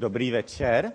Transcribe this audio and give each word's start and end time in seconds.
Dobrý 0.00 0.30
večer. 0.30 0.92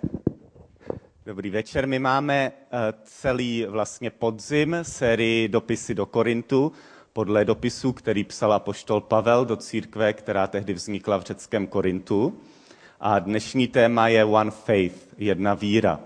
Dobrý 1.26 1.50
večer. 1.50 1.86
My 1.88 1.98
máme 1.98 2.52
eh, 2.52 2.94
celý 3.04 3.66
vlastně 3.68 4.10
podzim 4.10 4.76
sérii 4.82 5.48
dopisy 5.48 5.94
do 5.94 6.06
Korintu 6.06 6.72
podle 7.12 7.44
dopisu, 7.44 7.92
který 7.92 8.24
psal 8.24 8.52
apoštol 8.52 9.00
Pavel 9.00 9.44
do 9.44 9.56
církve, 9.56 10.12
která 10.12 10.46
tehdy 10.46 10.72
vznikla 10.72 11.16
v 11.16 11.22
řeckém 11.22 11.66
Korintu. 11.66 12.38
A 13.00 13.18
dnešní 13.18 13.68
téma 13.68 14.08
je 14.08 14.24
One 14.24 14.50
Faith, 14.50 15.14
jedna 15.18 15.54
víra. 15.54 16.00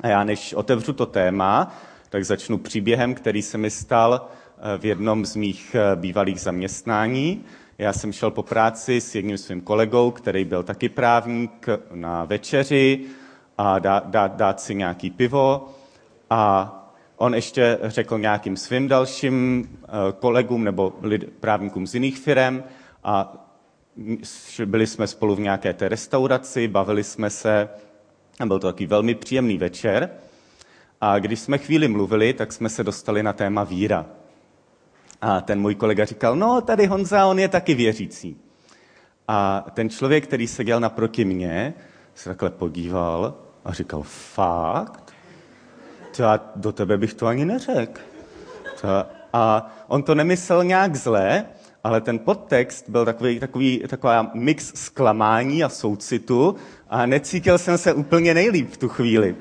A 0.00 0.08
já 0.08 0.24
než 0.24 0.54
otevřu 0.54 0.92
to 0.92 1.06
téma, 1.06 1.74
tak 2.08 2.24
začnu 2.24 2.58
příběhem, 2.58 3.14
který 3.14 3.42
se 3.42 3.58
mi 3.58 3.70
stal 3.70 4.28
eh, 4.58 4.78
v 4.78 4.84
jednom 4.84 5.24
z 5.24 5.36
mých 5.36 5.74
eh, 5.74 5.96
bývalých 5.96 6.40
zaměstnání. 6.40 7.44
Já 7.82 7.92
jsem 7.92 8.12
šel 8.12 8.30
po 8.30 8.42
práci 8.42 9.00
s 9.00 9.14
jedním 9.14 9.38
svým 9.38 9.60
kolegou, 9.60 10.10
který 10.10 10.44
byl 10.44 10.62
taky 10.62 10.88
právník, 10.88 11.66
na 11.94 12.24
večeři 12.24 13.00
a 13.58 13.78
dát, 13.78 14.06
dát, 14.10 14.36
dát 14.36 14.60
si 14.60 14.74
nějaký 14.74 15.10
pivo. 15.10 15.68
A 16.30 16.72
on 17.16 17.34
ještě 17.34 17.78
řekl 17.82 18.18
nějakým 18.18 18.56
svým 18.56 18.88
dalším 18.88 19.68
eh, 19.84 19.88
kolegům 20.18 20.64
nebo 20.64 20.92
lid, 21.02 21.32
právníkům 21.40 21.86
z 21.86 21.94
jiných 21.94 22.18
firm 22.18 22.62
a 23.04 23.32
byli 24.64 24.86
jsme 24.86 25.06
spolu 25.06 25.34
v 25.34 25.40
nějaké 25.40 25.72
té 25.72 25.88
restauraci, 25.88 26.68
bavili 26.68 27.04
jsme 27.04 27.30
se 27.30 27.68
a 28.40 28.46
byl 28.46 28.58
to 28.58 28.66
takový 28.66 28.86
velmi 28.86 29.14
příjemný 29.14 29.58
večer. 29.58 30.10
A 31.00 31.18
když 31.18 31.40
jsme 31.40 31.58
chvíli 31.58 31.88
mluvili, 31.88 32.32
tak 32.32 32.52
jsme 32.52 32.68
se 32.68 32.84
dostali 32.84 33.22
na 33.22 33.32
téma 33.32 33.64
víra. 33.64 34.06
A 35.22 35.40
ten 35.40 35.60
můj 35.60 35.74
kolega 35.74 36.04
říkal, 36.04 36.36
no 36.36 36.60
tady 36.60 36.86
Honza, 36.86 37.26
on 37.26 37.38
je 37.38 37.48
taky 37.48 37.74
věřící. 37.74 38.36
A 39.28 39.66
ten 39.74 39.90
člověk, 39.90 40.26
který 40.26 40.46
seděl 40.46 40.80
naproti 40.80 41.24
mně, 41.24 41.74
se 42.14 42.28
takhle 42.28 42.50
podíval 42.50 43.34
a 43.64 43.72
říkal, 43.72 44.02
fakt? 44.02 45.12
To 46.16 46.22
já 46.22 46.40
do 46.56 46.72
tebe 46.72 46.98
bych 46.98 47.14
to 47.14 47.26
ani 47.26 47.44
neřekl. 47.44 48.00
A 49.32 49.74
on 49.88 50.02
to 50.02 50.14
nemyslel 50.14 50.64
nějak 50.64 50.96
zlé, 50.96 51.44
ale 51.84 52.00
ten 52.00 52.18
podtext 52.18 52.88
byl 52.88 53.04
takový, 53.04 53.40
takový, 53.40 53.82
taková 53.88 54.30
mix 54.34 54.72
zklamání 54.74 55.64
a 55.64 55.68
soucitu 55.68 56.56
a 56.88 57.06
necítil 57.06 57.58
jsem 57.58 57.78
se 57.78 57.92
úplně 57.92 58.34
nejlíp 58.34 58.70
v 58.70 58.76
tu 58.76 58.88
chvíli. 58.88 59.36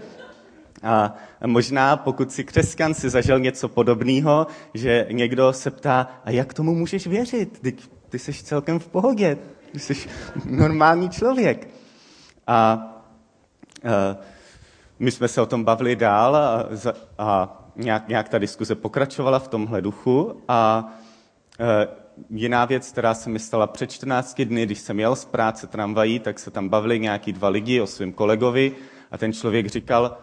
A 0.83 1.13
možná, 1.45 1.97
pokud 1.97 2.31
si 2.31 2.43
křesťan 2.43 2.93
si 2.93 3.09
zažil 3.09 3.39
něco 3.39 3.67
podobného, 3.67 4.47
že 4.73 5.07
někdo 5.11 5.53
se 5.53 5.71
ptá, 5.71 6.07
a 6.25 6.31
jak 6.31 6.53
tomu 6.53 6.75
můžeš 6.75 7.07
věřit? 7.07 7.59
Ty, 7.59 7.75
ty 8.09 8.19
jsi 8.19 8.33
celkem 8.33 8.79
v 8.79 8.87
pohodě, 8.87 9.37
ty 9.71 9.79
jsi 9.79 10.09
normální 10.45 11.09
člověk. 11.09 11.67
A, 12.47 12.53
a 12.53 12.79
my 14.99 15.11
jsme 15.11 15.27
se 15.27 15.41
o 15.41 15.45
tom 15.45 15.63
bavili 15.63 15.95
dál 15.95 16.35
a, 16.35 16.69
a 17.17 17.57
nějak, 17.75 18.07
nějak 18.07 18.29
ta 18.29 18.37
diskuze 18.39 18.75
pokračovala 18.75 19.39
v 19.39 19.47
tomhle 19.47 19.81
duchu 19.81 20.41
a 20.47 20.91
a 21.59 21.87
jiná 22.29 22.65
věc, 22.65 22.91
která 22.91 23.13
se 23.13 23.29
mi 23.29 23.39
stala 23.39 23.67
před 23.67 23.91
14 23.91 24.41
dny, 24.41 24.65
když 24.65 24.79
jsem 24.79 24.99
jel 24.99 25.15
z 25.15 25.25
práce 25.25 25.67
tramvají, 25.67 26.19
tak 26.19 26.39
se 26.39 26.51
tam 26.51 26.69
bavili 26.69 26.99
nějaký 26.99 27.33
dva 27.33 27.49
lidi 27.49 27.81
o 27.81 27.87
svém 27.87 28.13
kolegovi 28.13 28.71
a 29.11 29.17
ten 29.17 29.33
člověk 29.33 29.67
říkal, 29.67 30.17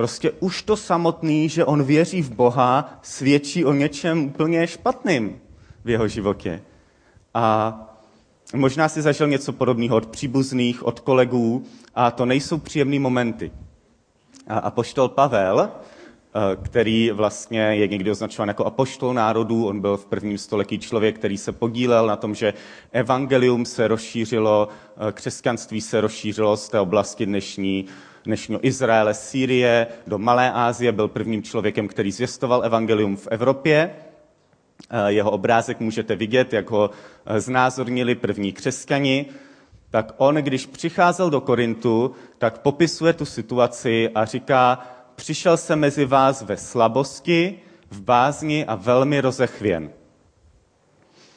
Prostě 0.00 0.30
už 0.30 0.62
to 0.62 0.76
samotný, 0.76 1.48
že 1.48 1.64
on 1.64 1.82
věří 1.82 2.22
v 2.22 2.30
Boha, 2.30 2.98
svědčí 3.02 3.64
o 3.64 3.72
něčem 3.72 4.24
úplně 4.24 4.66
špatným 4.66 5.40
v 5.84 5.90
jeho 5.90 6.08
životě. 6.08 6.62
A 7.34 7.74
možná 8.54 8.88
si 8.88 9.02
zažil 9.02 9.28
něco 9.28 9.52
podobného 9.52 9.96
od 9.96 10.06
příbuzných, 10.06 10.86
od 10.86 11.00
kolegů 11.00 11.64
a 11.94 12.10
to 12.10 12.26
nejsou 12.26 12.58
příjemné 12.58 12.98
momenty. 12.98 13.52
A 14.48 14.58
apoštol 14.58 15.08
Pavel, 15.08 15.60
eh, 15.60 16.56
který 16.62 17.10
vlastně 17.10 17.60
je 17.60 17.88
někdy 17.88 18.10
označován 18.10 18.48
jako 18.48 18.64
apoštol 18.64 19.14
národů, 19.14 19.66
on 19.66 19.80
byl 19.80 19.96
v 19.96 20.06
prvním 20.06 20.38
století 20.38 20.78
člověk, 20.78 21.18
který 21.18 21.38
se 21.38 21.52
podílel 21.52 22.06
na 22.06 22.16
tom, 22.16 22.34
že 22.34 22.54
evangelium 22.92 23.64
se 23.66 23.88
rozšířilo, 23.88 24.68
eh, 25.08 25.12
křesťanství 25.12 25.80
se 25.80 26.00
rozšířilo 26.00 26.56
z 26.56 26.68
té 26.68 26.80
oblasti 26.80 27.26
dnešní 27.26 27.86
dnešního 28.24 28.66
Izraele, 28.66 29.14
Sýrie, 29.14 29.86
do 30.06 30.18
Malé 30.18 30.52
Asie, 30.52 30.92
byl 30.92 31.08
prvním 31.08 31.42
člověkem, 31.42 31.88
který 31.88 32.12
zvěstoval 32.12 32.64
evangelium 32.64 33.16
v 33.16 33.28
Evropě. 33.30 33.90
Eh, 34.90 35.12
jeho 35.12 35.30
obrázek 35.30 35.80
můžete 35.80 36.16
vidět, 36.16 36.52
jak 36.52 36.70
ho 36.70 36.90
eh, 37.26 37.40
znázornili 37.40 38.14
první 38.14 38.52
křesťani. 38.52 39.26
Tak 39.90 40.12
on, 40.16 40.34
když 40.34 40.66
přicházel 40.66 41.30
do 41.30 41.40
Korintu, 41.40 42.14
tak 42.38 42.58
popisuje 42.58 43.12
tu 43.12 43.24
situaci 43.24 44.10
a 44.14 44.24
říká, 44.24 44.86
přišel 45.16 45.56
jsem 45.56 45.78
mezi 45.78 46.04
vás 46.04 46.42
ve 46.42 46.56
slabosti, 46.56 47.58
v 47.90 48.00
bázni 48.00 48.64
a 48.66 48.74
velmi 48.74 49.20
rozechvěn. 49.20 49.90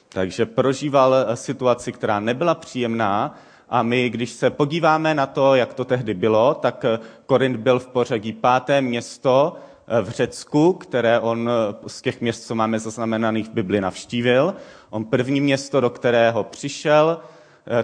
Takže 0.09 0.45
prožíval 0.45 1.15
eh, 1.15 1.35
situaci, 1.35 1.91
která 1.91 2.19
nebyla 2.19 2.55
příjemná, 2.55 3.35
a 3.73 3.83
my, 3.83 4.09
když 4.09 4.31
se 4.31 4.49
podíváme 4.49 5.15
na 5.15 5.25
to, 5.25 5.55
jak 5.55 5.73
to 5.73 5.85
tehdy 5.85 6.13
bylo, 6.13 6.53
tak 6.53 6.85
eh, 6.85 6.99
Korint 7.25 7.57
byl 7.57 7.79
v 7.79 7.87
pořadí 7.87 8.33
páté 8.33 8.81
město 8.81 9.55
eh, 9.87 10.01
v 10.01 10.09
Řecku, 10.09 10.73
které 10.73 11.19
on 11.19 11.49
eh, 11.49 11.89
z 11.89 12.01
těch 12.01 12.21
měst, 12.21 12.47
co 12.47 12.55
máme 12.55 12.79
zaznamenaných 12.79 13.47
v 13.47 13.53
Bibli, 13.53 13.81
navštívil. 13.81 14.55
On 14.89 15.05
první 15.05 15.41
město, 15.41 15.81
do 15.81 15.89
kterého 15.89 16.43
přišel, 16.43 17.19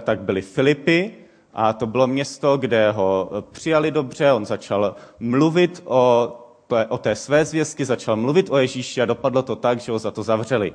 tak 0.00 0.20
byly 0.20 0.42
Filipy, 0.42 1.14
a 1.54 1.72
to 1.72 1.86
bylo 1.86 2.06
město, 2.06 2.56
kde 2.56 2.90
ho 2.90 3.30
přijali 3.50 3.90
dobře, 3.90 4.32
on 4.32 4.46
začal 4.46 4.96
mluvit 5.20 5.82
o, 5.84 6.32
o 6.88 6.98
té 6.98 7.16
své 7.16 7.44
zvěstky, 7.44 7.84
začal 7.84 8.16
mluvit 8.16 8.50
o 8.50 8.58
Ježíši 8.58 9.02
a 9.02 9.04
dopadlo 9.04 9.42
to 9.42 9.56
tak, 9.56 9.80
že 9.80 9.92
ho 9.92 9.98
za 9.98 10.10
to 10.10 10.22
zavřeli. 10.22 10.74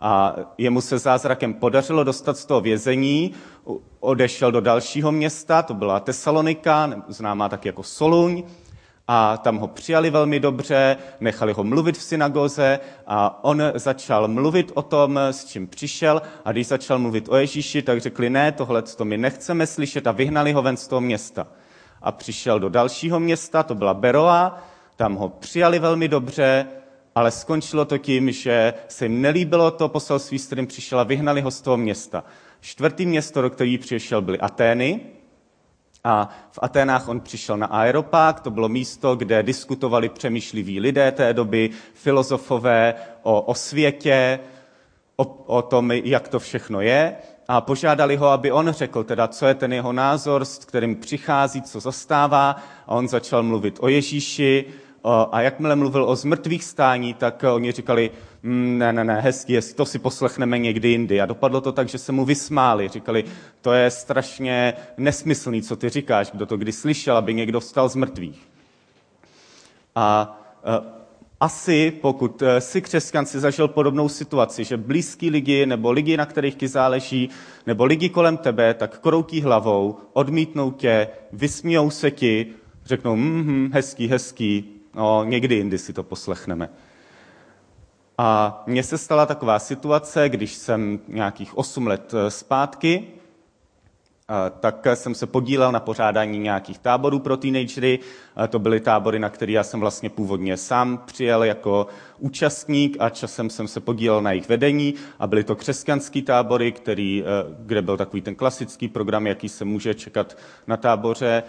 A 0.00 0.36
jemu 0.58 0.80
se 0.80 0.98
zázrakem 0.98 1.54
podařilo 1.54 2.04
dostat 2.04 2.36
z 2.36 2.44
toho 2.44 2.60
vězení, 2.60 3.32
odešel 4.00 4.52
do 4.52 4.60
dalšího 4.60 5.12
města, 5.12 5.62
to 5.62 5.74
byla 5.74 6.00
Tesalonika, 6.00 6.90
známá 7.08 7.48
tak 7.48 7.64
jako 7.64 7.82
Soluň, 7.82 8.42
a 9.12 9.36
tam 9.36 9.56
ho 9.56 9.68
přijali 9.68 10.10
velmi 10.10 10.40
dobře, 10.40 10.96
nechali 11.20 11.52
ho 11.52 11.64
mluvit 11.64 11.98
v 11.98 12.02
synagoze 12.02 12.80
a 13.06 13.44
on 13.44 13.62
začal 13.74 14.28
mluvit 14.28 14.72
o 14.74 14.82
tom, 14.82 15.18
s 15.18 15.44
čím 15.44 15.66
přišel 15.66 16.22
a 16.44 16.52
když 16.52 16.66
začal 16.66 16.98
mluvit 16.98 17.28
o 17.28 17.36
Ježíši, 17.36 17.82
tak 17.82 18.00
řekli, 18.00 18.30
ne, 18.30 18.52
tohle 18.52 18.82
to 18.82 19.04
my 19.04 19.18
nechceme 19.18 19.66
slyšet 19.66 20.06
a 20.06 20.12
vyhnali 20.12 20.52
ho 20.52 20.62
ven 20.62 20.76
z 20.76 20.88
toho 20.88 21.00
města. 21.00 21.46
A 22.02 22.12
přišel 22.12 22.60
do 22.60 22.68
dalšího 22.68 23.20
města, 23.20 23.62
to 23.62 23.74
byla 23.74 23.94
Beroa, 23.94 24.58
tam 24.96 25.14
ho 25.14 25.28
přijali 25.28 25.78
velmi 25.78 26.08
dobře, 26.08 26.66
ale 27.14 27.30
skončilo 27.30 27.84
to 27.84 27.98
tím, 27.98 28.32
že 28.32 28.74
se 28.88 29.04
jim 29.04 29.20
nelíbilo 29.20 29.70
to 29.70 29.88
poselství, 29.88 30.38
s 30.38 30.46
kterým 30.46 30.66
přišel 30.66 31.00
a 31.00 31.04
vyhnali 31.04 31.40
ho 31.40 31.50
z 31.50 31.60
toho 31.60 31.76
města. 31.76 32.24
Čtvrtý 32.60 33.06
město, 33.06 33.42
do 33.42 33.50
kterého 33.50 33.78
přišel, 33.78 34.22
byly 34.22 34.38
Atény. 34.38 35.00
A 36.04 36.28
v 36.50 36.58
Aténách 36.62 37.08
on 37.08 37.20
přišel 37.20 37.56
na 37.56 37.66
Aeropák, 37.66 38.40
to 38.40 38.50
bylo 38.50 38.68
místo, 38.68 39.16
kde 39.16 39.42
diskutovali 39.42 40.08
přemýšliví 40.08 40.80
lidé 40.80 41.12
té 41.12 41.34
doby, 41.34 41.70
filozofové 41.94 42.94
o, 43.22 43.40
o 43.40 43.54
světě, 43.54 44.40
o, 45.16 45.24
o 45.46 45.62
tom, 45.62 45.92
jak 45.92 46.28
to 46.28 46.38
všechno 46.38 46.80
je. 46.80 47.16
A 47.48 47.60
požádali 47.60 48.16
ho, 48.16 48.28
aby 48.28 48.52
on 48.52 48.70
řekl, 48.70 49.04
teda, 49.04 49.28
co 49.28 49.46
je 49.46 49.54
ten 49.54 49.72
jeho 49.72 49.92
názor, 49.92 50.44
s 50.44 50.58
kterým 50.58 50.96
přichází, 50.96 51.62
co 51.62 51.80
zastává. 51.80 52.56
A 52.86 52.94
on 52.94 53.08
začal 53.08 53.42
mluvit 53.42 53.78
o 53.80 53.88
Ježíši, 53.88 54.64
a 55.04 55.40
jakmile 55.40 55.76
mluvil 55.76 56.04
o 56.04 56.16
zmrtvých 56.16 56.64
stání, 56.64 57.14
tak 57.14 57.44
oni 57.54 57.72
říkali, 57.72 58.10
mm, 58.42 58.78
ne, 58.78 58.92
ne, 58.92 59.04
ne, 59.04 59.20
hezký, 59.20 59.58
to 59.74 59.86
si 59.86 59.98
poslechneme 59.98 60.58
někdy 60.58 60.88
jindy. 60.88 61.20
A 61.20 61.26
dopadlo 61.26 61.60
to 61.60 61.72
tak, 61.72 61.88
že 61.88 61.98
se 61.98 62.12
mu 62.12 62.24
vysmáli. 62.24 62.88
Říkali, 62.88 63.24
to 63.60 63.72
je 63.72 63.90
strašně 63.90 64.74
nesmyslný, 64.96 65.62
co 65.62 65.76
ty 65.76 65.88
říkáš, 65.88 66.30
kdo 66.30 66.46
to 66.46 66.56
kdy 66.56 66.72
slyšel, 66.72 67.16
aby 67.16 67.34
někdo 67.34 67.60
vstal 67.60 67.88
z 67.88 67.96
mrtvých. 67.96 68.48
A 69.94 70.38
e, 70.64 71.00
asi, 71.40 71.90
pokud 72.00 72.42
si 72.58 72.82
křesťan 72.82 73.26
si 73.26 73.40
zažil 73.40 73.68
podobnou 73.68 74.08
situaci, 74.08 74.64
že 74.64 74.76
blízký 74.76 75.30
lidi 75.30 75.66
nebo 75.66 75.90
lidi, 75.90 76.16
na 76.16 76.26
kterých 76.26 76.54
ti 76.54 76.68
záleží, 76.68 77.30
nebo 77.66 77.84
lidi 77.84 78.08
kolem 78.08 78.36
tebe, 78.36 78.74
tak 78.74 78.98
kroutí 78.98 79.40
hlavou, 79.40 79.96
odmítnou 80.12 80.70
tě, 80.70 81.08
vysmějou 81.32 81.90
se 81.90 82.10
ti, 82.10 82.46
řeknou, 82.84 83.16
mm, 83.16 83.70
hezký, 83.72 84.08
hezký, 84.08 84.79
No, 84.94 85.24
někdy 85.24 85.54
jindy 85.54 85.78
si 85.78 85.92
to 85.92 86.02
poslechneme. 86.02 86.70
A 88.18 88.62
mně 88.66 88.82
se 88.82 88.98
stala 88.98 89.26
taková 89.26 89.58
situace, 89.58 90.28
když 90.28 90.54
jsem 90.54 91.00
nějakých 91.08 91.58
8 91.58 91.86
let 91.86 92.14
eh, 92.14 92.30
zpátky 92.30 93.06
tak 94.60 94.86
jsem 94.94 95.14
se 95.14 95.26
podílel 95.26 95.72
na 95.72 95.80
pořádání 95.80 96.38
nějakých 96.38 96.78
táborů 96.78 97.18
pro 97.18 97.36
teenagery. 97.36 97.98
To 98.48 98.58
byly 98.58 98.80
tábory, 98.80 99.18
na 99.18 99.28
které 99.28 99.52
já 99.52 99.62
jsem 99.62 99.80
vlastně 99.80 100.10
původně 100.10 100.56
sám 100.56 101.02
přijel 101.06 101.44
jako 101.44 101.86
účastník 102.18 102.96
a 103.00 103.10
časem 103.10 103.50
jsem 103.50 103.68
se 103.68 103.80
podílel 103.80 104.22
na 104.22 104.30
jejich 104.30 104.48
vedení 104.48 104.94
a 105.18 105.26
byly 105.26 105.44
to 105.44 105.56
křesťanský 105.56 106.22
tábory, 106.22 106.72
který, 106.72 107.24
kde 107.58 107.82
byl 107.82 107.96
takový 107.96 108.22
ten 108.22 108.34
klasický 108.34 108.88
program, 108.88 109.26
jaký 109.26 109.48
se 109.48 109.64
může 109.64 109.94
čekat 109.94 110.36
na 110.66 110.76
táboře 110.76 111.42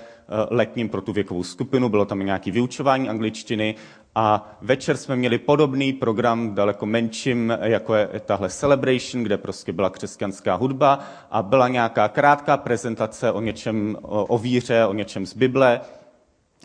letním 0.50 0.90
pro 0.90 1.02
tu 1.02 1.14
věkovou 1.14 1.44
skupinu. 1.44 1.90
Bylo 1.90 2.06
tam 2.06 2.20
nějaké 2.20 2.52
vyučování 2.52 3.10
angličtiny 3.10 3.76
a 4.16 4.58
večer 4.62 4.98
jsme 4.98 5.16
měli 5.16 5.38
podobný 5.38 5.94
program, 5.94 6.56
daleko 6.56 6.86
menším, 6.86 7.58
jako 7.62 7.96
je 7.96 8.10
tahle 8.26 8.50
Celebration, 8.50 9.24
kde 9.24 9.38
prostě 9.38 9.74
byla 9.74 9.90
křesťanská 9.90 10.56
hudba 10.56 11.00
a 11.32 11.44
byla 11.44 11.68
nějaká 11.68 12.08
krátká 12.08 12.58
prezentace 12.58 13.32
o 13.32 13.42
něčem, 13.42 13.98
o, 14.02 14.38
víře, 14.38 14.86
o 14.86 14.94
něčem 14.94 15.26
z 15.26 15.34
Bible. 15.34 15.82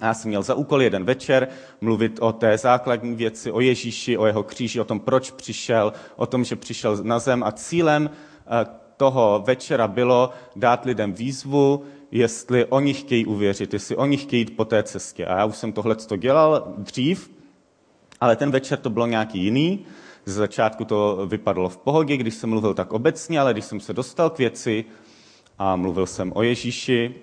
Já 0.02 0.14
jsem 0.14 0.28
měl 0.28 0.43
za 0.43 0.54
úkol 0.54 0.82
jeden 0.82 1.04
večer 1.04 1.48
mluvit 1.81 2.19
o 2.20 2.32
té 2.32 2.58
základní 2.58 3.14
věci, 3.14 3.52
o 3.52 3.60
Ježíši, 3.60 4.19
o 4.19 4.26
jeho 4.26 4.43
kříži, 4.43 4.81
o 4.81 4.84
tom, 4.84 5.00
proč 5.00 5.31
přišel, 5.31 5.93
o 6.16 6.26
tom, 6.26 6.44
že 6.44 6.56
přišel 6.56 6.98
na 7.02 7.19
zem. 7.19 7.44
A 7.44 7.52
cílem 7.52 8.10
eh, 8.10 8.66
toho 8.96 9.43
večera 9.46 9.88
bylo 9.88 10.31
dát 10.56 10.84
lidem 10.84 11.12
výzvu, 11.12 11.84
jestli 12.10 12.64
oni 12.64 12.94
chtějí 12.94 13.26
uvěřit, 13.26 13.72
jestli 13.72 13.96
oni 13.96 14.16
chtějí 14.16 14.40
jít 14.40 14.56
po 14.56 14.64
té 14.64 14.82
cestě. 14.82 15.26
A 15.26 15.38
já 15.38 15.44
už 15.44 15.56
jsem 15.56 15.72
tohle 15.72 15.96
dělal 16.16 16.75
dřív, 16.78 17.36
ale 18.21 18.37
ten 18.37 18.51
večer 18.51 18.79
to 18.79 18.91
bylo 18.91 19.07
nějaký 19.07 19.43
jiný. 19.45 19.87
Z 20.25 20.35
začátku 20.35 20.85
to 20.85 21.27
vypadalo 21.27 21.69
v 21.69 21.77
pohodě, 21.77 22.17
když 22.17 22.35
jsem 22.35 22.51
mluvil 22.51 22.75
tak 22.75 22.93
obecně, 22.93 23.41
ale 23.41 23.53
když 23.53 23.65
jsem 23.65 23.81
se 23.81 23.93
dostal 23.93 24.31
k 24.31 24.39
věci 24.39 24.85
a 25.59 25.77
mluvil 25.77 26.07
jsem 26.07 26.33
o 26.35 26.43
Ježíši, 26.43 27.15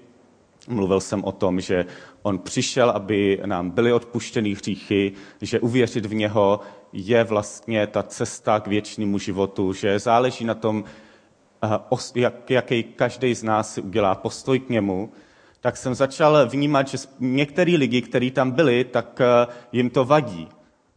mluvil 0.68 1.00
jsem 1.00 1.24
o 1.24 1.32
tom, 1.32 1.62
že 1.62 1.86
on 2.22 2.40
přišel, 2.40 2.90
aby 2.90 3.42
nám 3.46 3.70
byly 3.70 3.94
odpuštěny 3.94 4.54
hříchy, 4.54 5.14
že 5.42 5.60
uvěřit 5.60 6.06
v 6.06 6.14
něho 6.14 6.60
je 6.94 7.24
vlastně 7.24 7.88
ta 7.88 8.04
cesta 8.04 8.60
k 8.60 8.68
věčnému 8.68 9.20
životu, 9.20 9.74
že 9.74 10.00
záleží 10.00 10.46
na 10.46 10.54
tom, 10.54 10.84
eh, 11.64 11.98
jak, 12.16 12.50
jaký 12.50 12.84
každý 12.84 13.36
z 13.36 13.44
nás 13.44 13.74
si 13.74 13.82
udělá 13.82 14.16
postoj 14.16 14.60
k 14.60 14.70
němu, 14.70 15.12
tak 15.60 15.78
jsem 15.78 15.96
začal 15.96 16.50
vnímat, 16.50 16.88
že 16.88 16.98
některý 17.20 17.78
lidi, 17.78 18.02
kteří 18.02 18.32
tam 18.32 18.52
byli, 18.52 18.84
tak 18.84 19.22
eh, 19.22 19.48
jim 19.72 19.90
to 19.90 20.06
vadí 20.06 20.50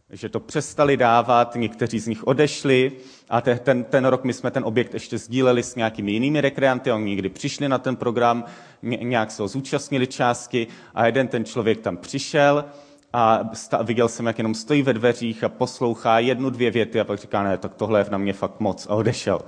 že 0.09 0.29
to 0.29 0.39
přestali 0.39 0.97
dávat, 0.97 1.55
někteří 1.55 1.99
z 1.99 2.07
nich 2.07 2.27
odešli 2.27 2.91
a 3.29 3.41
te, 3.41 3.55
ten, 3.55 3.83
ten 3.83 4.05
rok 4.05 4.23
my 4.23 4.33
jsme 4.33 4.51
ten 4.51 4.63
objekt 4.63 4.93
ještě 4.93 5.17
sdíleli 5.17 5.63
s 5.63 5.75
nějakými 5.75 6.11
jinými 6.11 6.41
rekreanty, 6.41 6.91
oni 6.91 7.09
někdy 7.09 7.29
přišli 7.29 7.69
na 7.69 7.77
ten 7.77 7.95
program, 7.95 8.43
nějak 8.81 9.31
se 9.31 9.41
ho 9.41 9.47
zúčastnili 9.47 10.07
částky 10.07 10.67
a 10.95 11.05
jeden 11.05 11.27
ten 11.27 11.45
člověk 11.45 11.81
tam 11.81 11.97
přišel 11.97 12.65
a 13.13 13.49
sta, 13.53 13.81
viděl 13.81 14.07
jsem, 14.07 14.25
jak 14.25 14.37
jenom 14.37 14.55
stojí 14.55 14.81
ve 14.81 14.93
dveřích 14.93 15.43
a 15.43 15.49
poslouchá 15.49 16.19
jednu, 16.19 16.49
dvě 16.49 16.71
věty 16.71 16.99
a 16.99 17.03
pak 17.03 17.19
říká, 17.19 17.43
ne, 17.43 17.57
tak 17.57 17.75
tohle 17.75 17.99
je 17.99 18.05
na 18.11 18.17
mě 18.17 18.33
fakt 18.33 18.59
moc 18.59 18.87
a 18.89 18.95
odešel. 18.95 19.41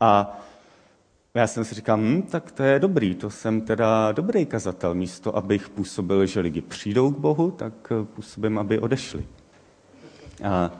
A 0.00 0.40
já 1.34 1.46
jsem 1.46 1.64
si 1.64 1.74
říkal, 1.74 1.96
hm, 1.96 2.22
tak 2.22 2.52
to 2.52 2.62
je 2.62 2.78
dobrý, 2.78 3.14
to 3.14 3.30
jsem 3.30 3.60
teda 3.60 4.12
dobrý 4.12 4.46
kazatel. 4.46 4.94
Místo, 4.94 5.36
abych 5.36 5.68
působil, 5.68 6.26
že 6.26 6.40
lidi 6.40 6.60
přijdou 6.60 7.10
k 7.10 7.18
Bohu, 7.18 7.50
tak 7.50 7.92
působím, 8.14 8.58
aby 8.58 8.78
odešli. 8.78 9.24
A 10.42 10.70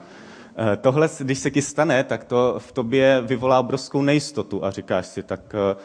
e, 0.73 0.77
tohle, 0.77 1.09
když 1.19 1.39
se 1.39 1.51
ti 1.51 1.61
stane, 1.61 2.03
tak 2.03 2.23
to 2.23 2.55
v 2.57 2.71
tobě 2.71 3.21
vyvolá 3.21 3.59
obrovskou 3.59 4.01
nejistotu 4.01 4.65
a 4.65 4.71
říkáš 4.71 5.05
si, 5.05 5.23
tak 5.23 5.55
e, 5.55 5.75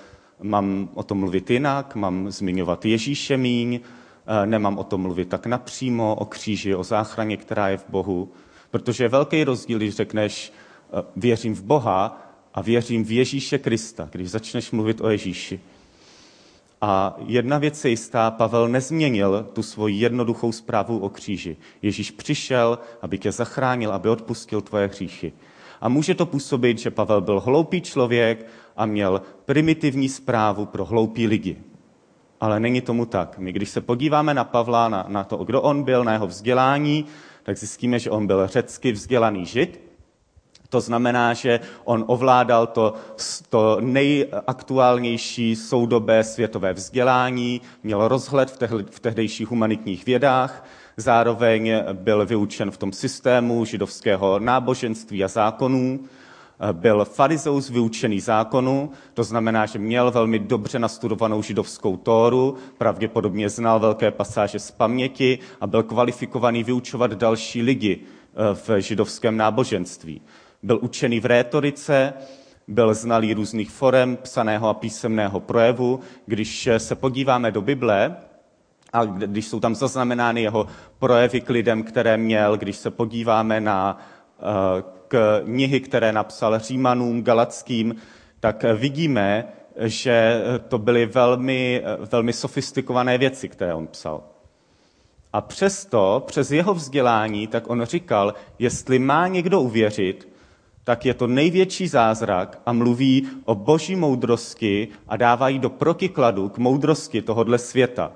mám 0.43 0.89
o 0.95 1.03
tom 1.03 1.19
mluvit 1.19 1.51
jinak, 1.51 1.95
mám 1.95 2.31
zmiňovat 2.31 2.85
Ježíše 2.85 3.37
míň, 3.37 3.75
e, 3.75 4.47
nemám 4.47 4.79
o 4.79 4.85
tom 4.85 5.01
mluvit 5.01 5.29
tak 5.29 5.47
napřímo, 5.47 6.15
o 6.15 6.25
kříži, 6.25 6.75
o 6.75 6.85
záchraně, 6.85 7.37
která 7.37 7.69
je 7.69 7.77
v 7.77 7.89
Bohu. 7.89 8.33
Protože 8.71 9.05
je 9.05 9.09
velký 9.09 9.45
rozdíl, 9.45 9.79
když 9.79 9.95
řekneš, 9.95 10.53
věřím 11.17 11.55
v 11.55 11.63
Boha 11.63 12.31
a 12.55 12.63
věřím 12.63 13.05
v 13.05 13.11
Ježíše 13.11 13.59
Krista, 13.59 14.09
když 14.13 14.31
začneš 14.31 14.71
mluvit 14.71 15.01
o 15.01 15.09
Ježíši. 15.09 15.61
A 16.81 17.17
jedna 17.27 17.59
věc 17.59 17.85
je 17.85 17.91
jistá, 17.91 18.31
Pavel 18.31 18.69
nezměnil 18.69 19.47
tu 19.53 19.63
svoji 19.63 19.97
jednoduchou 19.97 20.53
zprávu 20.53 20.99
o 20.99 21.09
kříži. 21.09 21.57
Ježíš 21.83 22.11
přišel, 22.11 22.79
aby 23.03 23.19
tě 23.19 23.33
zachránil, 23.33 23.93
aby 23.93 24.09
odpustil 24.09 24.61
tvoje 24.61 24.87
hříchy. 24.87 25.33
A 25.81 25.89
může 25.89 26.15
to 26.15 26.27
působit, 26.27 26.79
že 26.79 26.91
Pavel 26.91 27.21
byl 27.21 27.41
hloupý 27.41 27.81
člověk 27.81 28.47
a 28.77 28.87
měl 28.87 29.23
primitivní 29.45 30.09
zprávu 30.09 30.67
pro 30.67 30.85
hloupí 30.85 31.27
lidi. 31.27 31.57
Ale 32.41 32.61
není 32.61 32.81
tomu 32.81 33.07
tak. 33.07 33.39
My, 33.39 33.53
když 33.53 33.71
se 33.71 33.81
podíváme 33.81 34.35
na 34.35 34.45
Pavla, 34.45 34.89
na, 34.89 35.05
na 35.09 35.25
to, 35.25 35.37
kdo 35.37 35.63
on 35.63 35.83
byl, 35.83 36.05
na 36.05 36.13
jeho 36.13 36.27
vzdělání, 36.27 37.05
tak 37.43 37.59
zjistíme, 37.59 37.99
že 37.99 38.11
on 38.11 38.27
byl 38.27 38.47
řecky 38.47 38.93
vzdělaný 38.93 39.47
žid, 39.47 39.90
to 40.71 40.81
znamená, 40.81 41.35
že 41.35 41.61
on 41.85 42.05
ovládal 42.07 42.67
to, 42.67 42.95
to 43.49 43.77
nejaktuálnější 43.81 45.57
soudobé 45.57 46.25
světové 46.25 46.73
vzdělání, 46.73 47.61
měl 47.83 48.09
rozhled 48.09 48.51
v, 48.51 48.57
tehle, 48.57 48.85
v 48.91 49.01
tehdejších 49.01 49.49
humanitních 49.49 50.07
vědách, 50.07 50.65
zároveň 50.97 51.73
byl 51.93 52.27
vyučen 52.27 52.71
v 52.71 52.77
tom 52.77 52.93
systému 52.93 53.65
židovského 53.65 54.39
náboženství 54.39 55.25
a 55.25 55.29
zákonů, 55.29 56.01
byl 56.73 57.05
farizeus 57.05 57.71
vyučený 57.71 58.21
zákonu, 58.21 58.91
to 59.15 59.25
znamená, 59.25 59.67
že 59.67 59.79
měl 59.79 60.11
velmi 60.11 60.39
dobře 60.39 60.79
nastudovanou 60.79 61.43
židovskou 61.43 61.97
tóru, 61.97 62.57
pravděpodobně 62.79 63.49
znal 63.49 63.81
velké 63.81 64.11
pasáže 64.11 64.59
z 64.59 64.71
paměti 64.71 65.39
a 65.61 65.67
byl 65.67 65.83
kvalifikovaný 65.83 66.65
vyučovat 66.65 67.13
další 67.13 67.63
lidi 67.63 68.01
eh, 68.01 68.55
v 68.55 68.81
židovském 68.81 69.37
náboženství. 69.37 70.23
Byl 70.63 70.79
učený 70.83 71.21
v 71.21 71.27
rétorice, 71.27 72.13
byl 72.69 72.95
znalý 72.95 73.35
různých 73.35 73.71
forem 73.71 74.17
psaného 74.17 74.69
a 74.69 74.75
písemného 74.75 75.41
projevu. 75.41 76.01
Když 76.27 76.69
se 76.79 76.95
podíváme 76.95 77.51
do 77.51 77.63
Bible, 77.63 78.17
a 78.93 79.05
když 79.05 79.49
jsou 79.49 79.61
tam 79.61 79.75
zaznamenány 79.75 80.43
jeho 80.43 80.67
projevy 80.99 81.41
k 81.41 81.51
lidem, 81.51 81.83
které 81.83 82.17
měl, 82.17 82.57
když 82.57 82.77
se 82.77 82.91
podíváme 82.91 83.61
na 83.61 83.99
eh, 83.99 84.83
knihy, 85.45 85.81
které 85.81 86.13
napsal 86.13 86.59
Římanům, 86.59 87.23
Galackým, 87.23 87.95
tak 88.41 88.65
vidíme, 88.75 89.45
že 89.81 90.43
to 90.69 90.79
byly 90.79 91.07
velmi, 91.07 91.83
velmi 92.11 92.33
sofistikované 92.33 93.19
věci, 93.19 93.49
které 93.49 93.75
on 93.75 93.87
psal. 93.87 94.23
A 95.33 95.41
přesto, 95.41 96.23
přes 96.27 96.51
jeho 96.51 96.75
vzdělání, 96.75 97.47
tak 97.47 97.71
on 97.71 97.85
říkal, 97.85 98.35
jestli 98.59 98.99
má 98.99 99.29
někdo 99.29 99.61
uvěřit, 99.61 100.29
tak 100.85 101.07
je 101.07 101.15
to 101.15 101.27
největší 101.27 101.89
zázrak 101.89 102.63
a 102.67 102.73
mluví 102.73 103.29
o 103.45 103.55
boží 103.55 103.97
moudrosti 103.97 104.89
a 105.09 105.17
dávají 105.17 105.59
do 105.59 105.71
protikladu 105.71 106.49
k 106.49 106.59
moudrosti 106.59 107.23
tohodle 107.23 107.59
světa. 107.59 108.13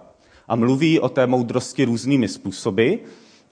A 0.48 0.56
mluví 0.56 1.00
o 1.00 1.08
té 1.08 1.26
moudrosti 1.26 1.84
různými 1.84 2.28
způsoby 2.28 2.94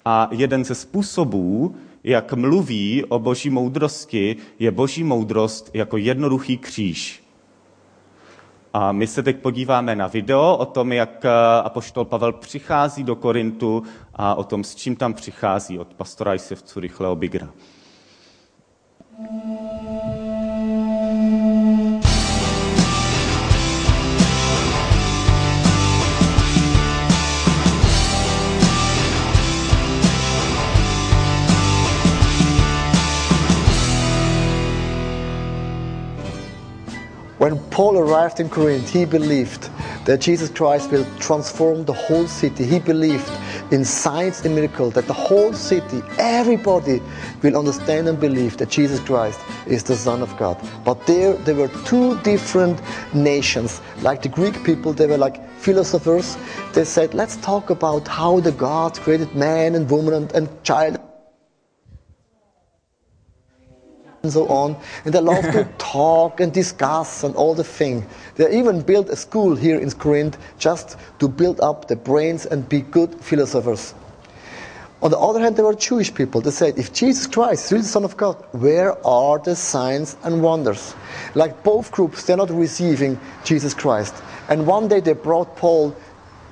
a 0.04 0.28
jeden 0.30 0.64
ze 0.64 0.74
způsobů, 0.74 1.76
jak 2.04 2.32
mluví 2.32 3.04
o 3.04 3.18
boží 3.18 3.50
moudrosti, 3.50 4.36
je 4.58 4.70
boží 4.70 5.04
moudrost 5.04 5.70
jako 5.74 5.96
jednoduchý 5.96 6.58
kříž. 6.58 7.22
A 8.74 8.92
my 8.92 9.06
se 9.06 9.22
teď 9.22 9.36
podíváme 9.36 9.96
na 9.96 10.06
video 10.06 10.56
o 10.56 10.66
tom, 10.66 10.92
jak 10.92 11.24
apoštol 11.64 12.04
Pavel 12.04 12.32
přichází 12.32 13.04
do 13.04 13.16
Korintu 13.16 13.82
a 14.14 14.34
o 14.34 14.44
tom, 14.44 14.64
s 14.64 14.74
čím 14.74 14.96
tam 14.96 15.14
přichází 15.14 15.78
od 15.78 15.94
pastora 15.94 16.34
Isevcu 16.34 16.80
Rychlého 16.80 17.16
Bigra. 17.16 17.48
When 19.12 19.28
Paul 37.68 37.98
arrived 37.98 38.40
in 38.40 38.48
Corinth, 38.48 38.88
he 38.88 39.04
believed 39.04 39.68
that 40.06 40.22
Jesus 40.22 40.48
Christ 40.48 40.90
will 40.90 41.04
transform 41.18 41.84
the 41.84 41.92
whole 41.92 42.26
city. 42.26 42.64
He 42.64 42.78
believed 42.78 43.30
in 43.72 43.84
signs 43.84 44.44
and 44.44 44.54
miracles 44.54 44.92
that 44.94 45.06
the 45.06 45.14
whole 45.14 45.52
city, 45.54 46.02
everybody 46.18 47.00
will 47.42 47.56
understand 47.56 48.06
and 48.06 48.20
believe 48.20 48.58
that 48.58 48.68
Jesus 48.68 49.00
Christ 49.00 49.40
is 49.66 49.82
the 49.82 49.96
Son 49.96 50.22
of 50.22 50.36
God. 50.36 50.62
But 50.84 51.06
there, 51.06 51.32
there 51.32 51.54
were 51.54 51.68
two 51.86 52.20
different 52.20 52.80
nations. 53.14 53.80
Like 54.02 54.22
the 54.22 54.28
Greek 54.28 54.62
people, 54.62 54.92
they 54.92 55.06
were 55.06 55.16
like 55.16 55.48
philosophers. 55.58 56.36
They 56.74 56.84
said, 56.84 57.14
let's 57.14 57.36
talk 57.36 57.70
about 57.70 58.06
how 58.06 58.40
the 58.40 58.52
God 58.52 59.00
created 59.00 59.34
man 59.34 59.74
and 59.74 59.90
woman 59.90 60.14
and, 60.14 60.32
and 60.32 60.64
child 60.64 61.00
and 64.22 64.32
so 64.32 64.46
on. 64.46 64.76
And 65.04 65.12
they 65.12 65.20
love 65.20 65.42
to 65.52 65.64
talk 65.78 66.38
and 66.38 66.52
discuss 66.52 67.24
and 67.24 67.34
all 67.34 67.54
the 67.54 67.64
thing. 67.64 68.06
They 68.36 68.56
even 68.56 68.80
built 68.80 69.08
a 69.08 69.16
school 69.16 69.56
here 69.56 69.78
in 69.78 69.90
Corinth 69.90 70.38
just 70.58 70.96
to 71.18 71.26
build 71.26 71.60
up 71.60 71.88
the 71.88 71.96
brains 71.96 72.46
and 72.46 72.68
be 72.68 72.82
good 72.82 73.14
philosophers. 73.20 73.94
On 75.02 75.10
the 75.10 75.18
other 75.18 75.40
hand, 75.40 75.56
there 75.56 75.64
were 75.64 75.74
Jewish 75.74 76.14
people. 76.14 76.40
They 76.40 76.52
said, 76.52 76.78
if 76.78 76.92
Jesus 76.92 77.26
Christ 77.26 77.64
is 77.64 77.72
really 77.72 77.82
the 77.82 77.88
Son 77.88 78.04
of 78.04 78.16
God, 78.16 78.36
where 78.52 79.04
are 79.04 79.40
the 79.40 79.56
signs 79.56 80.16
and 80.22 80.40
wonders? 80.40 80.94
Like 81.34 81.64
both 81.64 81.90
groups, 81.90 82.24
they're 82.24 82.36
not 82.36 82.50
receiving 82.50 83.18
Jesus 83.42 83.74
Christ. 83.74 84.14
And 84.48 84.64
one 84.68 84.86
day 84.86 85.00
they 85.00 85.14
brought 85.14 85.56
Paul 85.56 85.96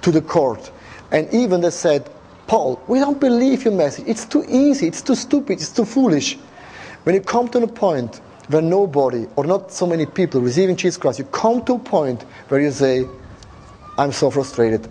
to 0.03 0.11
the 0.11 0.21
court. 0.21 0.73
And 1.13 1.33
even 1.33 1.61
they 1.61 1.71
said, 1.71 2.11
Paul, 2.49 2.83
we 2.89 2.99
don't 2.99 3.21
believe 3.21 3.65
your 3.65 3.75
message. 3.75 4.07
It's 4.09 4.25
too 4.25 4.45
easy, 4.49 4.89
it's 4.89 5.03
too 5.03 5.15
stupid, 5.15 5.61
it's 5.61 5.71
too 5.71 5.85
foolish. 5.85 6.37
When 7.05 7.15
you 7.15 7.21
come 7.21 7.49
to 7.49 7.59
a 7.63 7.67
point 7.67 8.17
where 8.49 8.63
nobody 8.63 9.27
or 9.37 9.45
not 9.45 9.73
so 9.73 9.87
many 9.87 10.07
people 10.07 10.41
receiving 10.41 10.77
Jesus 10.77 10.99
Christ, 10.99 11.19
you 11.19 11.25
come 11.27 11.65
to 11.65 11.75
a 11.75 11.79
point 11.79 12.23
where 12.49 12.61
you 12.61 12.71
say, 12.71 13.07
I'm 13.97 14.13
so 14.13 14.31
frustrated. 14.31 14.87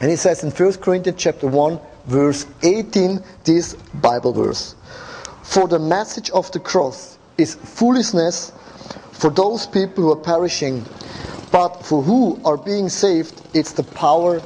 And 0.00 0.10
he 0.10 0.16
says 0.16 0.42
in 0.42 0.50
1 0.50 0.74
Corinthians 0.74 1.20
chapter 1.20 1.46
1, 1.46 1.78
verse 2.06 2.46
18, 2.62 3.22
this 3.44 3.74
Bible 3.94 4.32
verse. 4.32 4.74
For 5.42 5.68
the 5.68 5.78
message 5.78 6.30
of 6.30 6.50
the 6.52 6.60
cross 6.60 7.18
is 7.36 7.54
foolishness 7.54 8.52
for 9.12 9.30
those 9.30 9.66
people 9.66 10.04
who 10.04 10.12
are 10.12 10.16
perishing, 10.16 10.84
but 11.52 11.84
for 11.84 12.02
who 12.02 12.40
are 12.44 12.56
being 12.56 12.88
saved, 12.88 13.42
it's 13.52 13.72
the 13.72 13.82
power 13.82 14.42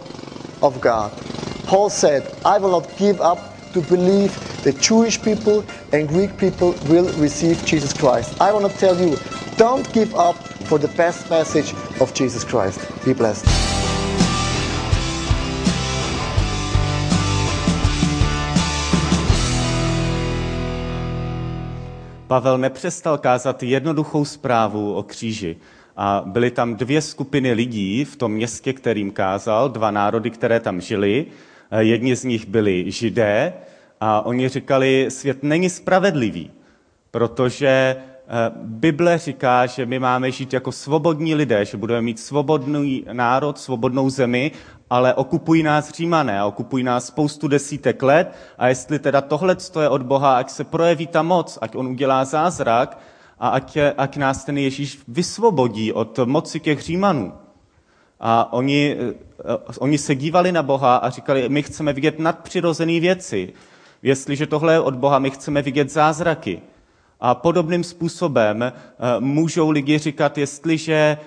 of 0.63 0.81
God. 0.81 1.13
Paul 1.67 1.91
said, 1.91 2.37
I 2.45 2.59
will 2.59 2.81
not 2.81 2.97
give 2.97 3.21
up 3.21 3.54
to 3.75 3.81
believe 3.81 4.33
that 4.63 4.81
Jewish 4.81 5.19
people 5.19 5.65
and 5.93 6.09
Greek 6.09 6.37
people 6.37 6.75
will 6.89 7.09
receive 7.21 7.59
Jesus 7.67 7.93
Christ. 7.93 8.41
I 8.41 8.53
want 8.53 8.73
to 8.73 8.79
tell 8.79 8.97
you, 8.97 9.19
don't 9.59 9.93
give 9.93 10.15
up 10.15 10.37
for 10.69 10.79
the 10.79 10.89
best 10.97 11.31
message 11.31 11.75
of 12.01 12.15
Jesus 12.15 12.45
Christ. 12.45 12.81
Be 13.05 13.15
blessed. 13.15 13.45
Pavel 22.27 22.59
nepřestal 22.59 23.19
kázat 23.19 23.63
jednoduchou 23.63 24.25
zprávu 24.25 24.95
o 24.95 25.03
kříži. 25.03 25.57
A 25.97 26.23
byly 26.27 26.51
tam 26.51 26.75
dvě 26.75 27.03
skupiny 27.03 27.53
lidí 27.53 28.05
v 28.05 28.17
tom 28.17 28.33
městě, 28.33 28.73
kterým 28.73 29.11
kázal, 29.11 29.69
dva 29.69 29.91
národy, 29.91 30.31
které 30.31 30.61
tam 30.61 30.81
žili. 30.81 31.27
Jedni 31.79 32.17
z 32.17 32.25
nich 32.25 32.49
byli 32.49 32.91
židé 32.91 33.53
a 34.01 34.27
oni 34.27 34.49
říkali, 34.49 35.07
svět 35.09 35.43
není 35.43 35.71
spravedlivý, 35.71 36.51
protože 37.11 37.97
Bible 38.63 39.19
říká, 39.19 39.67
že 39.67 39.87
my 39.87 39.99
máme 39.99 40.31
žít 40.31 40.53
jako 40.53 40.73
svobodní 40.73 41.35
lidé, 41.35 41.65
že 41.65 41.77
budeme 41.77 42.03
mít 42.03 42.21
svobodný 42.21 43.05
národ, 43.13 43.59
svobodnou 43.59 44.11
zemi, 44.11 44.53
ale 44.91 45.15
okupují 45.15 45.63
nás 45.63 45.91
římané 45.91 46.45
okupují 46.45 46.85
nás 46.85 47.07
spoustu 47.07 47.49
desítek 47.49 48.03
let 48.03 48.35
a 48.59 48.69
jestli 48.69 48.99
teda 48.99 49.21
tohle 49.21 49.57
je 49.81 49.89
od 49.89 50.03
Boha, 50.03 50.37
ať 50.37 50.51
se 50.51 50.65
projeví 50.65 51.07
ta 51.07 51.23
moc, 51.23 51.59
ať 51.61 51.77
on 51.77 51.87
udělá 51.87 52.25
zázrak 52.25 52.99
a 53.39 53.49
ať, 53.49 53.79
ať 53.97 54.17
nás 54.17 54.45
ten 54.45 54.59
Ježíš 54.59 55.01
vysvobodí 55.09 55.93
od 55.93 56.19
moci 56.25 56.61
těch 56.61 56.83
římanů. 56.83 57.33
A 58.27 58.53
oni, 58.53 58.97
oni 59.79 59.99
se 59.99 60.15
dívali 60.15 60.53
na 60.53 60.63
Boha 60.63 60.97
a 60.97 61.11
říkali, 61.11 61.49
my 61.49 61.63
chceme 61.63 61.93
vidět 61.93 62.19
nadpřirozené 62.19 63.01
věci. 63.01 63.53
Jestliže 64.03 64.47
tohle 64.47 64.73
je 64.73 64.81
od 64.81 64.95
Boha, 64.95 65.19
my 65.19 65.31
chceme 65.31 65.63
vidět 65.63 65.91
zázraky. 65.91 66.61
A 67.21 67.35
podobným 67.35 67.85
způsobem 67.85 68.73
můžou 69.21 69.71
lidi 69.71 69.99
říkat, 69.99 70.39
jestliže 70.39 71.19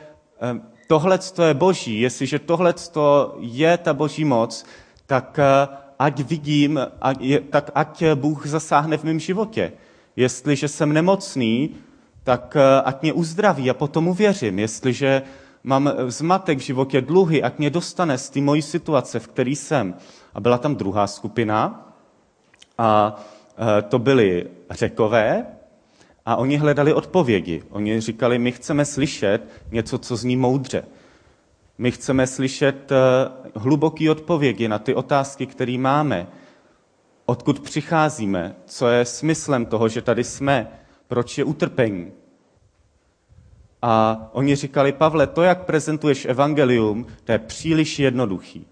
tohle 0.88 1.20
je 1.48 1.54
boží, 1.54 2.00
jestliže 2.00 2.40
tohle 2.40 2.74
je 3.40 3.78
ta 3.78 3.94
boží 3.94 4.26
moc, 4.26 4.66
tak 5.06 5.40
ať 6.00 6.20
vidím, 6.20 6.80
tak 7.50 7.72
ať 7.76 8.04
Bůh 8.16 8.48
zasáhne 8.48 8.98
v 8.98 9.04
mém 9.04 9.20
životě. 9.20 9.72
Jestliže 10.16 10.68
jsem 10.68 10.94
nemocný, 10.94 11.70
tak 12.24 12.58
ať 12.84 13.02
mě 13.02 13.14
uzdraví 13.14 13.70
a 13.70 13.74
potom 13.74 14.08
uvěřím. 14.08 14.60
Jestliže 14.60 15.22
mám 15.68 15.92
zmatek 16.08 16.58
v 16.58 16.62
životě, 16.62 17.02
dluhy, 17.02 17.44
ať 17.44 17.58
mě 17.58 17.70
dostane 17.70 18.18
z 18.18 18.30
té 18.30 18.42
mojí 18.42 18.62
situace, 18.62 19.20
v 19.20 19.28
které 19.28 19.52
jsem. 19.52 19.96
A 20.34 20.40
byla 20.40 20.58
tam 20.58 20.76
druhá 20.76 21.08
skupina 21.08 21.88
a 22.78 23.22
to 23.90 24.00
byli 24.00 24.48
řekové, 24.72 25.46
a 26.26 26.36
oni 26.36 26.58
hledali 26.58 26.94
odpovědi. 26.94 27.64
Oni 27.70 28.02
říkali, 28.02 28.40
my 28.40 28.52
chceme 28.52 28.86
slyšet 28.86 29.48
něco, 29.72 29.98
co 29.98 30.16
zní 30.16 30.36
moudře. 30.36 30.84
My 31.78 31.92
chceme 31.92 32.28
slyšet 32.28 32.92
hluboké 33.56 34.12
odpovědi 34.12 34.68
na 34.68 34.80
ty 34.80 34.96
otázky, 34.96 35.46
které 35.46 35.78
máme. 35.78 36.28
Odkud 37.26 37.60
přicházíme? 37.60 38.56
Co 38.66 38.88
je 38.88 39.06
smyslem 39.06 39.66
toho, 39.66 39.90
že 39.90 40.02
tady 40.02 40.24
jsme? 40.24 40.68
Proč 41.08 41.38
je 41.38 41.44
utrpení? 41.44 42.12
A 43.90 44.30
oni 44.32 44.56
říkali, 44.56 44.92
Pavle, 44.92 45.28
to, 45.28 45.44
jak 45.44 45.66
prezentuješ 45.66 46.26
evangelium, 46.26 47.06
to 47.24 47.32
je 47.32 47.40
příliš 47.40 48.00
jednoduchý. 48.00 48.68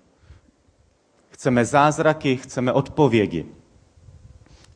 Chceme 1.29 1.65
zázraky, 1.65 2.37
chceme 2.37 2.71
odpovědi. 2.71 3.45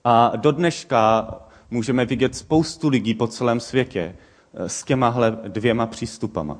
A 0.03 0.31
do 0.36 0.51
dneška 0.51 1.29
můžeme 1.72 2.05
vidět 2.05 2.36
spoustu 2.36 2.89
lidí 2.89 3.13
po 3.13 3.27
celém 3.27 3.60
světě 3.60 4.15
s 4.53 4.84
těmahle 4.84 5.38
dvěma 5.48 5.86
přístupama. 5.86 6.58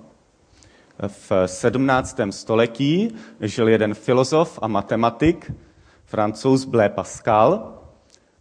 V 1.08 1.32
17. 1.46 2.20
století 2.30 3.16
žil 3.42 3.70
jeden 3.70 3.94
filozof 3.94 4.60
a 4.62 4.68
matematik, 4.68 5.52
francouz 6.06 6.66
Blaise 6.66 6.94
Pascal. 6.94 7.79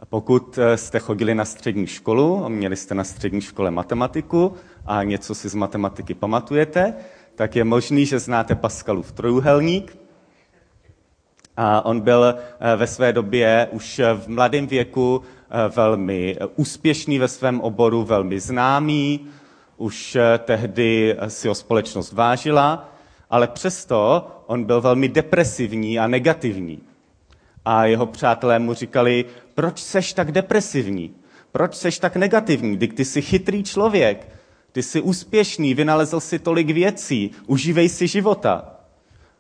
Pokud 0.07 0.59
jste 0.75 0.99
chodili 0.99 1.35
na 1.35 1.45
střední 1.45 1.87
školu 1.87 2.49
měli 2.49 2.77
jste 2.77 2.95
na 2.95 3.05
střední 3.05 3.41
škole 3.41 3.71
matematiku 3.71 4.55
a 4.87 5.03
něco 5.03 5.35
si 5.35 5.49
z 5.49 5.55
matematiky 5.55 6.15
pamatujete, 6.15 6.95
tak 7.35 7.57
je 7.57 7.65
možný, 7.65 8.07
že 8.07 8.19
znáte 8.19 8.55
Pascalův 8.55 9.13
trojuhelník. 9.13 9.99
A 11.57 11.85
on 11.85 12.01
byl 12.01 12.35
ve 12.77 12.87
své 12.87 13.13
době 13.13 13.69
už 13.73 14.01
v 14.15 14.29
mladém 14.29 14.67
věku 14.67 15.23
velmi 15.77 16.37
úspěšný 16.57 17.19
ve 17.19 17.29
svém 17.29 17.61
oboru, 17.61 18.05
velmi 18.05 18.41
známý, 18.41 19.29
už 19.77 20.17
tehdy 20.39 21.17
si 21.29 21.49
ho 21.49 21.55
společnost 21.55 22.13
vážila, 22.13 22.93
ale 23.31 23.49
přesto 23.49 24.27
on 24.47 24.65
byl 24.65 24.81
velmi 24.81 25.09
depresivní 25.09 25.99
a 25.99 26.07
negativní. 26.07 26.79
A 27.71 27.85
jeho 27.85 28.07
přátelé 28.07 28.59
mu 28.59 28.75
říkali, 28.75 29.25
proč 29.55 29.83
seš 29.83 30.13
tak 30.13 30.33
depresivní? 30.33 31.15
Proč 31.53 31.75
seš 31.75 31.99
tak 31.99 32.17
negativní? 32.17 32.77
Když 32.77 32.91
ty 32.97 33.05
jsi 33.05 33.23
chytrý 33.23 33.63
člověk, 33.63 34.29
ty 34.73 34.83
jsi 34.83 35.01
úspěšný, 35.01 35.75
vynalezl 35.75 36.21
si 36.21 36.39
tolik 36.39 36.71
věcí, 36.71 37.31
užívej 37.47 37.89
si 37.89 38.07
života. 38.07 38.75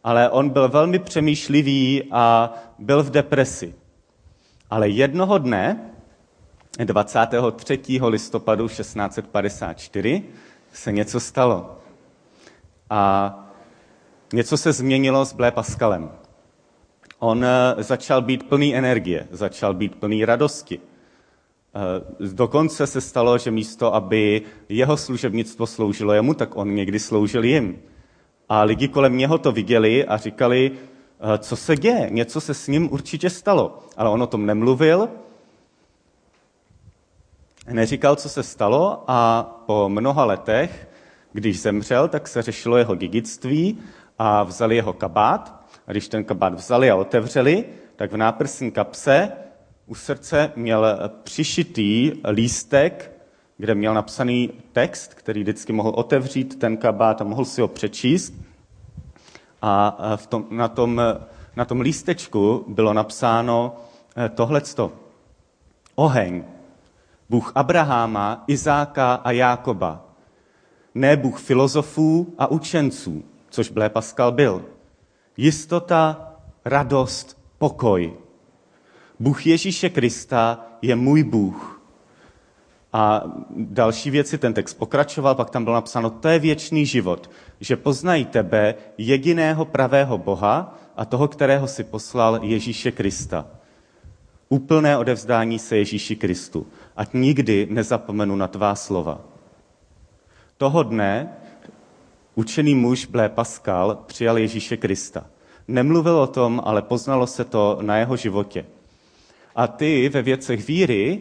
Ale 0.04 0.30
on 0.30 0.50
byl 0.50 0.68
velmi 0.68 0.99
přemýšlivý 0.99 2.02
a 2.11 2.54
byl 2.78 3.02
v 3.02 3.11
depresi. 3.11 3.75
Ale 4.70 4.88
jednoho 4.88 5.38
dne 5.38 5.90
23. 6.85 7.80
listopadu 8.02 8.68
1654 8.68 10.23
se 10.73 10.92
něco 10.92 11.20
stalo. 11.20 11.78
A 12.90 13.35
něco 14.32 14.56
se 14.56 14.73
změnilo 14.73 15.25
s 15.25 15.32
Blé 15.32 15.50
Pascalem. 15.50 16.11
On 17.19 17.45
začal 17.79 18.23
být 18.23 18.49
plný 18.49 18.77
energie, 18.77 19.29
začal 19.31 19.75
být 19.75 19.95
plný 19.95 20.25
radosti. 20.25 20.81
Dokonce 22.21 22.87
se 22.87 23.01
stalo, 23.01 23.39
že 23.39 23.51
místo, 23.51 23.95
aby 23.95 24.43
jeho 24.69 24.97
služebnictvo 24.97 25.67
sloužilo 25.67 26.13
jemu, 26.13 26.35
tak 26.35 26.57
on 26.57 26.75
někdy 26.75 26.99
sloužil 26.99 27.45
jim. 27.45 27.79
A 28.49 28.63
lidi 28.63 28.89
kolem 28.89 29.17
něho 29.17 29.39
to 29.39 29.53
viděli 29.53 30.05
a 30.05 30.17
říkali, 30.17 30.73
co 31.39 31.57
se 31.57 31.77
děje, 31.77 32.09
něco 32.11 32.41
se 32.41 32.55
s 32.55 32.69
ním 32.69 32.93
určitě 32.93 33.31
stalo. 33.31 33.79
Ale 33.97 34.11
on 34.11 34.23
o 34.23 34.27
tom 34.27 34.47
nemluvil, 34.47 35.09
neříkal, 37.71 38.17
co 38.17 38.29
se 38.29 38.43
stalo 38.43 39.05
a 39.07 39.43
po 39.67 39.89
mnoha 39.89 40.25
letech, 40.25 40.89
když 41.33 41.61
zemřel, 41.61 42.09
tak 42.09 42.29
se 42.29 42.43
řešilo 42.43 42.77
jeho 42.77 42.95
dědictví 42.95 43.79
a 44.19 44.43
vzali 44.43 44.77
jeho 44.77 44.93
kabát. 44.93 45.58
A 45.88 45.92
když 45.92 46.09
ten 46.09 46.25
kabát 46.25 46.54
vzali 46.54 46.90
a 46.90 46.97
otevřeli, 46.97 47.64
tak 47.97 48.12
v 48.12 48.16
náprsní 48.16 48.71
kapse 48.71 49.33
u 49.87 49.95
srdce 49.95 50.52
měl 50.57 50.99
přišitý 51.23 52.12
lístek, 52.30 53.12
kde 53.57 53.75
měl 53.75 53.95
napsaný 53.95 54.50
text, 54.73 55.14
který 55.14 55.42
vždycky 55.42 55.73
mohl 55.73 55.90
otevřít 55.90 56.59
ten 56.59 56.76
kabát 56.76 57.21
a 57.21 57.25
mohl 57.25 57.45
si 57.45 57.61
ho 57.61 57.68
přečíst. 57.68 58.35
A 59.62 59.99
v 60.16 60.26
tom, 60.26 60.47
na, 60.50 60.68
tom, 60.68 61.02
na 61.57 61.64
tom 61.64 61.80
lístečku 61.80 62.64
bylo 62.68 62.92
napsáno 62.92 63.76
tohleto. 64.35 64.92
Oheň, 65.95 66.45
Bůh 67.28 67.52
Abraháma, 67.54 68.45
Izáka 68.47 69.14
a 69.14 69.30
Jákoba. 69.30 70.04
Ne 70.95 71.16
Bůh 71.16 71.40
filozofů 71.40 72.35
a 72.38 72.47
učenců, 72.47 73.25
což 73.50 73.71
Blé 73.71 73.88
Pascal 73.88 74.33
byl. 74.33 74.64
Jistota, 75.38 76.33
radost, 76.64 77.38
pokoj. 77.59 78.12
Bůh 79.21 79.47
Ježíše 79.47 79.90
Krista 79.90 80.66
je 80.83 80.97
můj 80.97 81.25
Bůh. 81.25 81.83
A 82.92 83.23
další 83.57 84.11
věci, 84.11 84.38
ten 84.38 84.54
text 84.54 84.75
pokračoval, 84.75 85.35
pak 85.35 85.50
tam 85.50 85.64
bylo 85.64 85.75
napsáno, 85.75 86.11
to 86.11 86.28
je 86.28 86.38
věčný 86.38 86.87
život, 86.87 87.30
že 87.61 87.76
poznají 87.76 88.25
tebe, 88.25 88.75
jediného 88.99 89.64
pravého 89.64 90.18
Boha 90.18 90.78
a 90.97 91.04
toho, 91.04 91.28
kterého 91.28 91.68
si 91.68 91.85
poslal 91.85 92.40
Ježíše 92.42 92.92
Krista. 92.92 93.47
Úplné 94.49 94.99
odevzdání 94.99 95.59
se 95.59 95.76
Ježíši 95.76 96.16
Kristu. 96.16 96.66
Ať 96.97 97.14
nikdy 97.14 97.68
nezapomenu 97.71 98.37
na 98.37 98.49
tvá 98.49 98.75
slova. 98.75 99.21
Toho 100.57 100.83
dne 100.83 101.37
učený 102.38 102.75
muž 102.75 103.07
Blé 103.07 103.28
Pascal 103.28 103.99
přijal 104.07 104.38
Ježíše 104.38 104.76
Krista. 104.76 105.26
Nemluvil 105.68 106.18
o 106.18 106.26
tom, 106.26 106.62
ale 106.64 106.83
poznalo 106.83 107.26
se 107.26 107.45
to 107.45 107.78
na 107.83 107.97
jeho 107.97 108.16
životě. 108.16 108.66
A 109.57 109.66
ty 109.66 110.09
ve 110.09 110.23
věcech 110.23 110.66
víry 110.66 111.21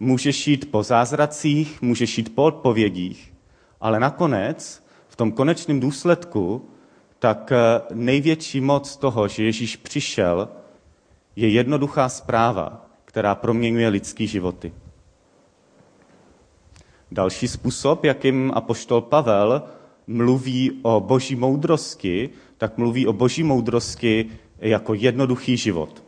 můžeš 0.00 0.46
jít 0.46 0.70
po 0.70 0.82
zázracích, 0.82 1.82
můžeš 1.82 2.18
jít 2.18 2.34
po 2.34 2.42
odpovědích, 2.42 3.34
ale 3.80 4.00
nakonec, 4.00 4.84
v 5.08 5.16
tom 5.16 5.32
konečném 5.32 5.80
důsledku, 5.80 6.68
tak 7.18 7.52
eh, 7.52 7.80
největší 7.94 8.60
moc 8.60 8.96
toho, 8.96 9.28
že 9.28 9.44
Ježíš 9.44 9.76
přišel, 9.76 10.48
je 11.36 11.48
jednoduchá 11.48 12.08
zpráva, 12.08 12.86
která 13.04 13.34
proměňuje 13.34 13.88
lidský 13.88 14.26
životy. 14.26 14.72
Další 17.10 17.48
způsob, 17.48 18.04
jakým 18.04 18.52
apoštol 18.54 19.00
Pavel 19.00 19.62
mluví 20.06 20.80
o 20.82 21.00
boží 21.00 21.36
moudrosti, 21.36 22.30
tak 22.58 22.78
mluví 22.78 23.06
o 23.06 23.12
boží 23.12 23.42
moudrosti 23.42 24.30
jako 24.58 24.94
jednoduchý 24.94 25.56
život. 25.56 26.04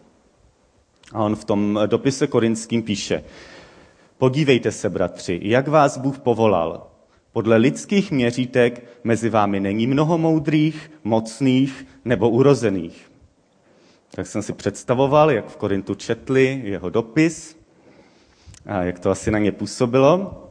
A 1.13 1.25
on 1.25 1.37
v 1.37 1.45
tom 1.45 1.81
dopise 1.87 2.27
korinským 2.27 2.83
píše, 2.83 3.25
podívejte 4.19 4.73
se, 4.73 4.91
bratři, 4.91 5.41
jak 5.43 5.69
vás 5.69 5.99
Bůh 5.99 6.19
povolal. 6.19 6.87
Podle 7.33 7.57
lidských 7.57 8.11
měřítek 8.11 8.85
mezi 9.05 9.31
vámi 9.31 9.61
není 9.61 9.87
mnoho 9.87 10.19
moudrých, 10.19 10.91
mocných 11.05 11.87
nebo 12.05 12.31
urozených. 12.31 13.11
Tak 14.11 14.27
jsem 14.27 14.43
si 14.43 14.53
představoval, 14.53 15.31
jak 15.31 15.49
v 15.49 15.57
Korintu 15.57 15.95
četli 15.95 16.61
jeho 16.65 16.91
dopis 16.91 17.57
a 18.67 18.83
jak 18.83 18.99
to 18.99 19.11
asi 19.11 19.31
na 19.31 19.39
ně 19.39 19.53
působilo. 19.53 20.48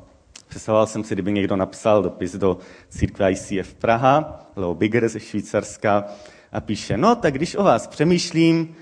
Představoval 0.47 0.87
jsem 0.87 1.03
si, 1.03 1.15
kdyby 1.15 1.31
někdo 1.31 1.55
napsal 1.55 2.03
dopis 2.03 2.35
do 2.35 2.57
církve 2.89 3.31
ICF 3.31 3.73
Praha, 3.73 4.47
Leo 4.55 4.75
Bigger 4.75 5.09
ze 5.09 5.19
Švýcarska, 5.19 6.05
a 6.51 6.61
píše, 6.61 6.97
no 6.97 7.15
tak 7.15 7.33
když 7.33 7.55
o 7.55 7.63
vás 7.63 7.87
přemýšlím, 7.87 8.75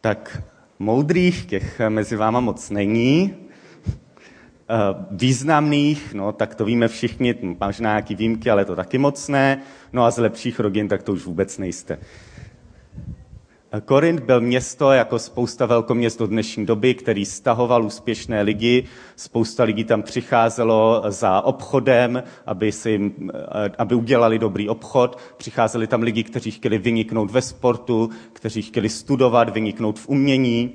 tak 0.00 0.42
moudrých 0.78 1.46
těch 1.46 1.80
mezi 1.88 2.16
váma 2.16 2.40
moc 2.40 2.70
není, 2.70 3.34
eh, 3.86 3.94
významných, 5.10 6.14
no 6.14 6.32
tak 6.32 6.54
to 6.54 6.64
víme 6.64 6.88
všichni, 6.88 7.34
možná 7.60 7.90
nějaký 7.90 8.14
výjimky, 8.14 8.50
ale 8.50 8.64
to 8.64 8.76
taky 8.76 8.98
moc 8.98 9.28
ne, 9.28 9.62
no 9.92 10.04
a 10.04 10.10
z 10.10 10.18
lepších 10.18 10.60
rodin, 10.60 10.88
tak 10.88 11.02
to 11.02 11.12
už 11.12 11.24
vůbec 11.24 11.58
nejste. 11.58 11.98
Korint 13.80 14.20
byl 14.20 14.40
město 14.40 14.92
jako 14.92 15.18
spousta 15.18 15.66
velkoměst 15.66 16.18
do 16.18 16.26
dnešní 16.26 16.66
doby, 16.66 16.94
který 16.94 17.24
stahoval 17.24 17.84
úspěšné 17.84 18.42
lidi. 18.42 18.84
Spousta 19.16 19.64
lidí 19.64 19.84
tam 19.84 20.02
přicházelo 20.02 21.02
za 21.08 21.40
obchodem, 21.40 22.22
aby, 22.46 22.72
si, 22.72 23.12
eh, 23.34 23.70
aby 23.78 23.94
udělali 23.94 24.38
dobrý 24.38 24.68
obchod. 24.68 25.18
Přicházeli 25.36 25.86
tam 25.86 26.02
lidi, 26.02 26.22
kteří 26.22 26.50
chtěli 26.50 26.78
vyniknout 26.78 27.30
ve 27.30 27.42
sportu, 27.42 28.10
kteří 28.32 28.62
chtěli 28.62 28.88
studovat, 28.88 29.48
vyniknout 29.48 29.98
v 29.98 30.08
umění. 30.08 30.72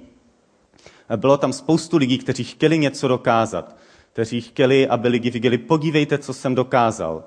Bylo 1.16 1.38
tam 1.38 1.54
spoustu 1.54 1.98
lidí, 1.98 2.18
kteří 2.18 2.44
chtěli 2.44 2.78
něco 2.78 3.08
dokázat, 3.08 3.78
kteří 4.14 4.42
chtěli, 4.42 4.88
aby 4.88 5.08
lidi 5.08 5.30
viděli, 5.30 5.58
podívejte, 5.58 6.18
co 6.18 6.34
jsem 6.34 6.56
dokázal. 6.56 7.24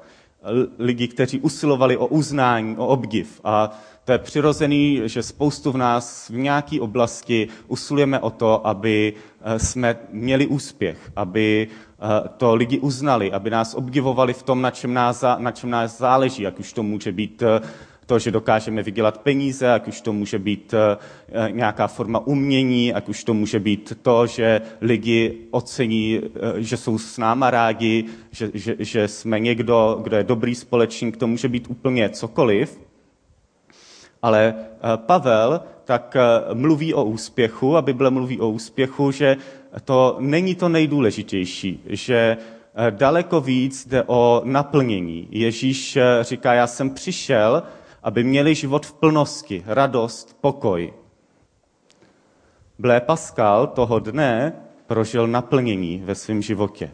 Lidi, 0.79 1.09
kteří 1.09 1.41
usilovali 1.41 1.97
o 1.97 2.07
uznání, 2.07 2.77
o 2.77 2.87
obdiv. 2.87 3.41
A 3.45 3.71
to 4.05 4.13
je 4.13 4.19
přirozený, 4.19 5.03
že 5.05 5.23
spoustu 5.23 5.73
v 5.73 5.77
nás 5.77 6.29
v 6.29 6.39
nějaké 6.39 6.81
oblasti 6.81 7.49
usilujeme 7.69 8.19
o 8.19 8.31
to, 8.31 8.67
aby 8.67 9.13
eh, 9.43 9.59
jsme 9.59 9.97
měli 10.11 10.47
úspěch, 10.47 11.13
aby 11.17 11.69
eh, 11.69 12.29
to 12.37 12.55
lidi 12.55 12.79
uznali, 12.79 13.33
aby 13.33 13.51
nás 13.51 13.75
obdivovali 13.75 14.33
v 14.33 14.43
tom, 14.43 14.63
na 14.63 14.71
čem 14.71 14.95
nás, 14.95 15.25
na 15.39 15.53
čem 15.53 15.71
nás 15.71 15.99
záleží, 15.99 16.43
jak 16.43 16.61
už 16.61 16.73
to 16.73 16.83
může 16.83 17.13
být 17.13 17.43
eh, 17.43 17.61
to, 18.11 18.19
že 18.19 18.31
dokážeme 18.31 18.83
vydělat 18.83 19.19
peníze, 19.19 19.67
jak 19.67 19.89
už 19.89 20.01
to 20.01 20.13
může 20.13 20.39
být 20.39 20.75
nějaká 21.51 21.87
forma 21.87 22.19
umění, 22.19 22.87
jak 22.87 23.09
už 23.09 23.25
to 23.25 23.35
může 23.35 23.61
být 23.61 23.99
to, 24.03 24.27
že 24.27 24.61
lidi 24.81 25.47
ocení, 25.51 26.21
že 26.57 26.77
jsou 26.77 26.99
s 26.99 27.19
náma 27.19 27.51
rádi, 27.51 28.05
že, 28.31 28.51
že, 28.55 28.77
že 28.79 29.09
jsme 29.09 29.41
někdo, 29.41 30.01
kdo 30.03 30.17
je 30.17 30.25
dobrý 30.25 30.55
společník, 30.55 31.17
to 31.17 31.27
může 31.27 31.49
být 31.49 31.71
úplně 31.71 32.09
cokoliv. 32.11 32.81
Ale 34.23 34.55
eh, 34.57 34.97
Pavel 34.97 35.61
tak 35.85 36.17
eh, 36.17 36.55
mluví 36.55 36.95
o 36.95 37.05
úspěchu 37.05 37.77
a 37.77 37.83
Bible 37.83 38.11
mluví 38.11 38.41
o 38.41 38.49
úspěchu, 38.51 39.11
že 39.11 39.37
to 39.85 40.17
není 40.21 40.55
to 40.55 40.69
nejdůležitější, 40.69 41.83
že 41.87 42.37
eh, 42.37 42.91
daleko 42.91 43.41
víc 43.41 43.87
jde 43.87 44.03
o 44.07 44.43
naplnění. 44.45 45.29
Ježíš 45.31 45.99
říká, 46.21 46.55
já 46.55 46.67
jsem 46.67 46.91
přišel, 46.91 47.63
aby 48.03 48.25
měli 48.25 48.55
život 48.55 48.87
v 48.87 48.93
plnosti, 48.93 49.63
radost, 49.67 50.37
pokoj. 50.41 50.93
Blé 52.79 53.01
Pascal 53.01 53.67
toho 53.67 53.99
dne 53.99 54.53
prožil 54.87 55.27
naplnění 55.27 56.03
ve 56.05 56.15
svém 56.15 56.43
životě. 56.43 56.91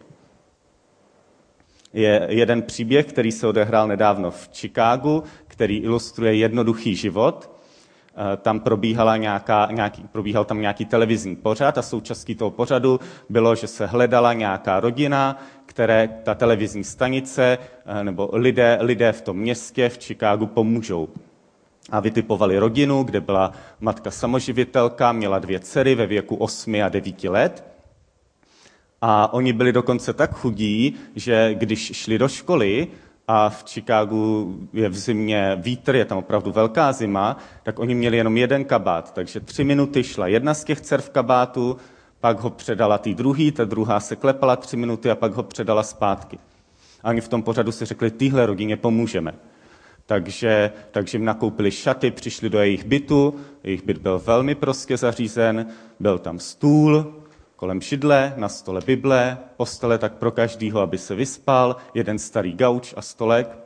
Je 1.93 2.27
jeden 2.31 2.63
příběh, 2.63 3.07
který 3.07 3.33
se 3.33 3.47
odehrál 3.47 3.89
nedávno 3.89 4.31
v 4.31 4.49
Chicagu, 4.53 5.23
který 5.47 5.79
ilustruje 5.79 6.35
jednoduchý 6.35 6.97
život. 6.97 7.56
Eh, 8.19 8.37
tam 8.37 8.61
probíhala 8.61 9.17
nějaká, 9.17 9.69
nějaký, 9.71 10.03
probíhal 10.13 10.45
tam 10.45 10.61
nějaký 10.61 10.85
televizní 10.85 11.37
pořad 11.37 11.79
a 11.79 11.83
součástí 11.83 12.35
toho 12.35 12.51
pořadu 12.51 13.01
bylo, 13.29 13.55
že 13.55 13.67
se 13.67 13.87
hledala 13.87 14.33
nějaká 14.33 14.81
rodina, 14.81 15.43
které 15.67 16.21
ta 16.23 16.35
televizní 16.35 16.85
stanice 16.85 17.59
eh, 17.87 18.05
nebo 18.05 18.31
lidé, 18.33 18.79
lidé 18.81 19.13
v 19.13 19.21
tom 19.21 19.37
městě 19.37 19.89
v 19.89 19.99
Chicagu 19.99 20.47
pomůžou. 20.47 21.09
A 21.91 22.01
vytipovali 22.01 22.59
rodinu, 22.59 23.03
kde 23.03 23.21
byla 23.21 23.53
matka 23.81 24.11
samoživitelka, 24.11 25.13
měla 25.13 25.39
dvě 25.39 25.61
dcery 25.61 25.95
ve 25.95 26.07
věku 26.07 26.37
8 26.37 26.75
a 26.85 26.89
9 26.89 27.25
let. 27.25 27.65
A 29.01 29.33
oni 29.33 29.53
byli 29.53 29.73
dokonce 29.73 30.13
tak 30.13 30.35
chudí, 30.35 30.97
že 31.15 31.55
když 31.55 31.93
šli 31.95 32.19
do 32.19 32.29
školy, 32.29 32.89
a 33.29 33.49
v 33.49 33.65
Chicagu 33.65 34.57
je 34.73 34.89
v 34.89 34.97
zimě 34.97 35.57
vítr, 35.61 35.97
je 35.97 36.05
tam 36.05 36.19
opravdu 36.19 36.53
velká 36.53 36.93
zima, 36.93 37.37
tak 37.63 37.79
oni 37.79 37.95
měli 37.95 38.17
jenom 38.17 38.37
jeden 38.37 38.65
kabát, 38.65 39.15
takže 39.15 39.41
tři 39.41 39.65
minuty 39.65 40.05
šla 40.05 40.27
jedna 40.27 40.55
z 40.55 40.65
těch 40.65 40.81
dcer 40.81 41.01
v 41.01 41.11
kabátu, 41.11 41.77
pak 42.21 42.41
ho 42.41 42.51
předala 42.51 42.99
tý 42.99 43.15
druhý, 43.15 43.53
ta 43.53 43.65
druhá 43.65 44.01
se 44.01 44.17
klepala 44.17 44.57
tři 44.57 44.77
minuty 44.77 45.11
a 45.11 45.15
pak 45.15 45.33
ho 45.33 45.43
předala 45.43 45.83
zpátky. 45.83 46.39
A 47.03 47.09
oni 47.09 47.21
v 47.21 47.29
tom 47.29 47.43
pořadu 47.43 47.73
si 47.73 47.85
řekli, 47.85 48.11
týhle 48.11 48.47
rodině 48.47 48.77
pomůžeme. 48.77 49.35
Takže, 50.07 50.73
takže 50.91 51.19
jim 51.19 51.25
nakoupili 51.25 51.71
šaty, 51.71 52.11
přišli 52.11 52.51
do 52.51 52.59
jejich 52.59 52.85
bytu, 52.85 53.35
jejich 53.65 53.85
byt 53.85 53.99
byl 53.99 54.19
velmi 54.19 54.55
prostě 54.55 54.97
zařízen, 54.97 55.67
byl 56.01 56.19
tam 56.19 56.39
stůl, 56.39 57.15
kolem 57.57 57.81
šidle, 57.81 58.35
na 58.37 58.49
stole 58.49 58.81
Bible, 58.81 59.39
postele 59.57 59.99
tak 59.99 60.15
pro 60.15 60.31
každýho, 60.31 60.81
aby 60.81 60.99
se 60.99 61.15
vyspal, 61.15 61.77
jeden 61.95 62.19
starý 62.19 62.53
gauč 62.53 62.95
a 62.97 63.03
stolek, 63.03 63.59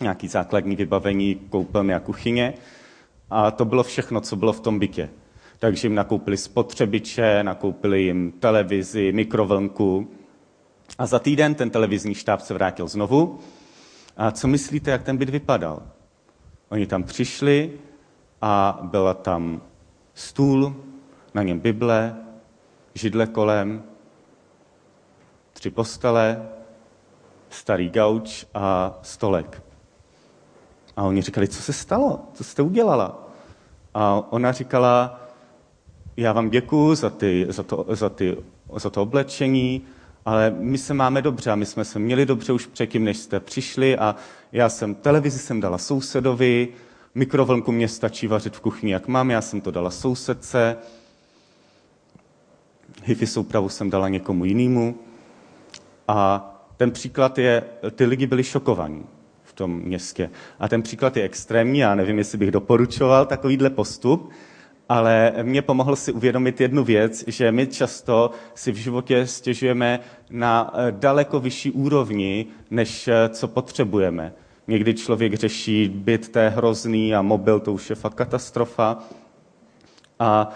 nějaký 0.00 0.28
základní 0.28 0.76
vybavení, 0.76 1.34
koupelny 1.34 1.94
a 1.94 2.00
kuchyně. 2.00 2.54
A 3.30 3.50
to 3.50 3.64
bylo 3.64 3.82
všechno, 3.82 4.20
co 4.20 4.36
bylo 4.36 4.52
v 4.52 4.60
tom 4.60 4.78
bytě. 4.78 5.10
Takže 5.58 5.86
jim 5.86 5.94
nakoupili 5.94 6.36
spotřebiče, 6.36 7.42
nakoupili 7.42 8.02
jim 8.02 8.32
televizi, 8.32 9.12
mikrovlnku. 9.12 10.08
A 10.98 11.06
za 11.06 11.18
týden 11.18 11.54
ten 11.54 11.70
televizní 11.70 12.14
štáb 12.14 12.40
se 12.40 12.54
vrátil 12.54 12.88
znovu. 12.88 13.38
A 14.16 14.30
co 14.30 14.48
myslíte, 14.48 14.90
jak 14.90 15.02
ten 15.02 15.16
byt 15.16 15.28
vypadal? 15.28 15.82
Oni 16.68 16.86
tam 16.86 17.02
přišli 17.02 17.72
a 18.42 18.78
byla 18.82 19.14
tam 19.14 19.62
stůl, 20.14 20.76
na 21.34 21.42
něm 21.42 21.60
Bible, 21.60 22.16
židle 22.94 23.26
kolem, 23.26 23.82
tři 25.52 25.70
postele, 25.70 26.48
starý 27.50 27.90
gauč 27.90 28.46
a 28.54 28.98
stolek. 29.02 29.62
A 30.96 31.02
oni 31.02 31.22
říkali, 31.22 31.48
co 31.48 31.62
se 31.62 31.72
stalo? 31.72 32.20
Co 32.34 32.44
jste 32.44 32.62
udělala? 32.62 33.28
A 33.94 34.22
ona 34.30 34.52
říkala, 34.52 35.20
já 36.16 36.32
vám 36.32 36.50
děkuji 36.50 36.94
za, 36.94 37.10
ty, 37.10 37.46
za, 37.48 37.62
to, 37.62 37.86
za, 37.88 38.08
ty, 38.08 38.36
za 38.76 38.90
to 38.90 39.02
oblečení, 39.02 39.82
ale 40.24 40.54
my 40.58 40.78
se 40.78 40.94
máme 40.94 41.22
dobře 41.22 41.50
a 41.50 41.54
my 41.54 41.66
jsme 41.66 41.84
se 41.84 41.98
měli 41.98 42.26
dobře 42.26 42.52
už 42.52 42.66
předtím, 42.66 43.04
než 43.04 43.16
jste 43.16 43.40
přišli 43.40 43.98
a 43.98 44.16
já 44.52 44.68
jsem 44.68 44.94
televizi 44.94 45.38
jsem 45.38 45.60
dala 45.60 45.78
sousedovi, 45.78 46.68
mikrovlnku 47.14 47.72
mě 47.72 47.88
stačí 47.88 48.26
vařit 48.26 48.56
v 48.56 48.60
kuchyni, 48.60 48.92
jak 48.92 49.08
mám, 49.08 49.30
já 49.30 49.40
jsem 49.40 49.60
to 49.60 49.70
dala 49.70 49.90
sousedce, 49.90 50.76
hifi 53.08 53.26
soupravu 53.26 53.68
jsem 53.68 53.90
dala 53.90 54.08
někomu 54.08 54.44
jinému. 54.44 54.94
A 56.08 56.50
ten 56.76 56.90
příklad 56.90 57.38
je, 57.38 57.62
ty 57.94 58.04
lidi 58.04 58.26
byli 58.26 58.44
šokovaní 58.44 59.04
v 59.42 59.52
tom 59.52 59.80
městě. 59.80 60.30
A 60.60 60.68
ten 60.68 60.82
příklad 60.82 61.16
je 61.16 61.22
extrémní, 61.22 61.78
já 61.78 61.94
nevím, 61.94 62.18
jestli 62.18 62.38
bych 62.38 62.50
doporučoval 62.50 63.26
takovýhle 63.26 63.70
postup, 63.70 64.30
ale 64.88 65.32
mě 65.42 65.62
pomohl 65.62 65.96
si 65.96 66.12
uvědomit 66.12 66.60
jednu 66.60 66.84
věc, 66.84 67.24
že 67.26 67.52
my 67.52 67.66
často 67.66 68.30
si 68.54 68.72
v 68.72 68.76
životě 68.76 69.26
stěžujeme 69.26 70.00
na 70.30 70.72
eh, 70.74 70.92
daleko 70.92 71.40
vyšší 71.40 71.70
úrovni, 71.70 72.46
než 72.70 73.08
eh, 73.08 73.28
co 73.28 73.48
potřebujeme. 73.48 74.32
Někdy 74.66 74.94
člověk 74.94 75.34
řeší 75.34 75.88
byt, 75.88 76.28
to 76.28 76.38
je 76.38 76.48
hrozný 76.48 77.14
a 77.14 77.22
mobil, 77.22 77.60
to 77.60 77.72
už 77.72 77.90
je 77.90 77.96
fakt 77.96 78.14
katastrofa. 78.14 78.98
A 80.18 80.50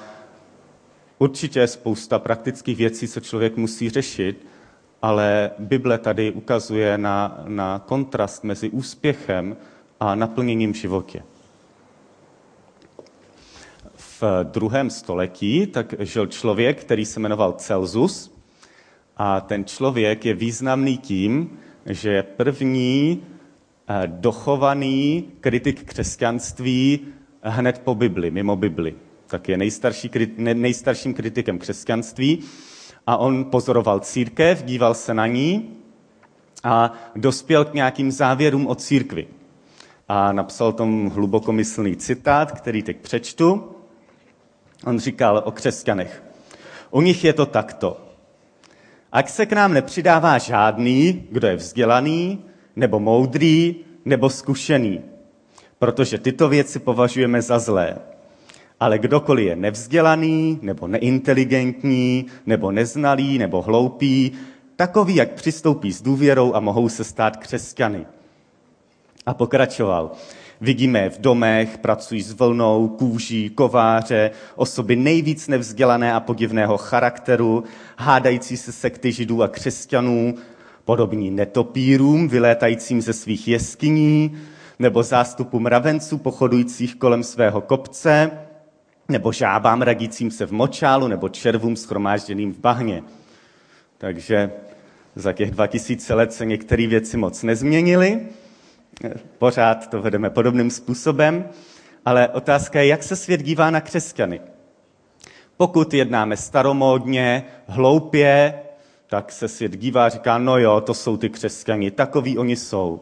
určitě 1.22 1.60
je 1.60 1.66
spousta 1.66 2.18
praktických 2.18 2.76
věcí, 2.76 3.08
co 3.08 3.20
člověk 3.20 3.56
musí 3.56 3.90
řešit, 3.90 4.46
ale 5.02 5.50
Bible 5.58 5.98
tady 5.98 6.30
ukazuje 6.30 6.98
na, 6.98 7.44
na 7.48 7.78
kontrast 7.78 8.44
mezi 8.44 8.70
úspěchem 8.70 9.56
a 10.00 10.14
naplněním 10.14 10.74
životě. 10.74 11.22
V 13.96 14.22
druhém 14.42 14.90
století 14.90 15.66
tak 15.66 15.94
žil 15.98 16.26
člověk, 16.26 16.80
který 16.80 17.04
se 17.04 17.20
jmenoval 17.20 17.52
Celsus 17.52 18.34
a 19.16 19.40
ten 19.40 19.64
člověk 19.64 20.24
je 20.24 20.34
významný 20.34 20.98
tím, 20.98 21.58
že 21.86 22.10
je 22.10 22.22
první 22.22 23.22
eh, 23.22 24.02
dochovaný 24.06 25.28
kritik 25.40 25.84
křesťanství 25.84 27.00
hned 27.42 27.78
po 27.84 27.94
Bibli, 27.94 28.30
mimo 28.30 28.56
Bibli. 28.56 28.94
Tak 29.32 29.48
je 29.48 29.56
nejstarší, 29.56 30.10
nejstarším 30.36 31.14
kritikem 31.14 31.58
křesťanství 31.58 32.44
a 33.06 33.16
on 33.16 33.44
pozoroval 33.44 34.00
církev, 34.00 34.62
díval 34.64 34.94
se 34.94 35.14
na 35.14 35.26
ní 35.26 35.76
a 36.64 36.92
dospěl 37.16 37.64
k 37.64 37.74
nějakým 37.74 38.12
závěrům 38.12 38.66
o 38.66 38.74
církvi. 38.74 39.26
A 40.08 40.32
napsal 40.32 40.72
tom 40.72 41.10
hlubokomyslný 41.10 41.96
citát, 41.96 42.52
který 42.52 42.82
teď 42.82 42.96
přečtu. 42.96 43.72
On 44.86 45.00
říkal 45.00 45.42
o 45.44 45.50
křesťanech. 45.50 46.22
U 46.90 47.00
nich 47.00 47.24
je 47.24 47.32
to 47.32 47.46
takto. 47.46 48.00
Ať 49.12 49.30
se 49.30 49.46
k 49.46 49.52
nám 49.52 49.72
nepřidává 49.72 50.38
žádný, 50.38 51.26
kdo 51.30 51.48
je 51.48 51.56
vzdělaný, 51.56 52.44
nebo 52.76 53.00
moudrý, 53.00 53.76
nebo 54.04 54.30
zkušený, 54.30 55.00
protože 55.78 56.18
tyto 56.18 56.48
věci 56.48 56.78
považujeme 56.78 57.42
za 57.42 57.58
zlé. 57.58 58.11
Ale 58.82 58.98
kdokoliv 58.98 59.46
je 59.46 59.56
nevzdělaný, 59.56 60.58
nebo 60.62 60.88
neinteligentní, 60.88 62.26
nebo 62.46 62.72
neznalý, 62.72 63.38
nebo 63.38 63.62
hloupý, 63.62 64.32
takový, 64.76 65.14
jak 65.14 65.32
přistoupí 65.32 65.92
s 65.92 66.02
důvěrou 66.02 66.54
a 66.54 66.60
mohou 66.60 66.88
se 66.88 67.04
stát 67.04 67.36
křesťany. 67.36 68.06
A 69.26 69.34
pokračoval. 69.34 70.10
Vidíme 70.60 71.10
v 71.10 71.20
domech, 71.20 71.78
pracují 71.78 72.22
s 72.22 72.32
vlnou, 72.32 72.88
kůží, 72.88 73.50
kováře, 73.50 74.30
osoby 74.56 74.96
nejvíc 74.96 75.48
nevzdělané 75.48 76.12
a 76.12 76.20
podivného 76.20 76.78
charakteru, 76.78 77.64
hádající 77.98 78.56
se 78.56 78.72
sekty 78.72 79.12
židů 79.12 79.42
a 79.42 79.48
křesťanů, 79.48 80.34
podobní 80.84 81.30
netopírům, 81.30 82.28
vylétajícím 82.28 83.02
ze 83.02 83.12
svých 83.12 83.48
jeskyní, 83.48 84.38
nebo 84.78 85.02
zástupu 85.02 85.60
mravenců 85.60 86.18
pochodujících 86.18 86.94
kolem 86.94 87.22
svého 87.22 87.60
kopce, 87.60 88.30
nebo 89.08 89.32
žábám 89.32 89.82
radícím 89.82 90.30
se 90.30 90.46
v 90.46 90.52
močálu, 90.52 91.08
nebo 91.08 91.28
červům 91.28 91.76
schromážděným 91.76 92.52
v 92.52 92.58
bahně. 92.58 93.02
Takže 93.98 94.50
za 95.16 95.32
těch 95.32 95.50
2000 95.50 96.14
let 96.14 96.32
se 96.32 96.46
některé 96.46 96.86
věci 96.86 97.16
moc 97.16 97.42
nezměnily, 97.42 98.20
pořád 99.38 99.90
to 99.90 100.02
vedeme 100.02 100.30
podobným 100.30 100.70
způsobem, 100.70 101.48
ale 102.04 102.28
otázka 102.28 102.80
je, 102.80 102.86
jak 102.86 103.02
se 103.02 103.16
svět 103.16 103.42
dívá 103.42 103.70
na 103.70 103.80
křesťany. 103.80 104.40
Pokud 105.56 105.94
jednáme 105.94 106.36
staromódně, 106.36 107.44
hloupě, 107.66 108.54
tak 109.06 109.32
se 109.32 109.48
svět 109.48 109.76
dívá 109.76 110.08
říká, 110.08 110.38
no 110.38 110.58
jo, 110.58 110.80
to 110.80 110.94
jsou 110.94 111.16
ty 111.16 111.28
křesťani, 111.28 111.90
takový 111.90 112.38
oni 112.38 112.56
jsou. 112.56 113.00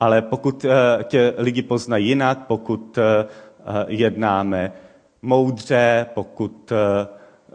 Ale 0.00 0.22
pokud 0.22 0.64
eh, 0.64 1.04
tě 1.04 1.34
lidi 1.36 1.62
poznají 1.62 2.08
jinak, 2.08 2.46
pokud 2.46 2.98
eh, 2.98 3.26
jednáme 3.88 4.72
moudře, 5.26 6.06
pokud 6.14 6.72
eh, 6.72 7.06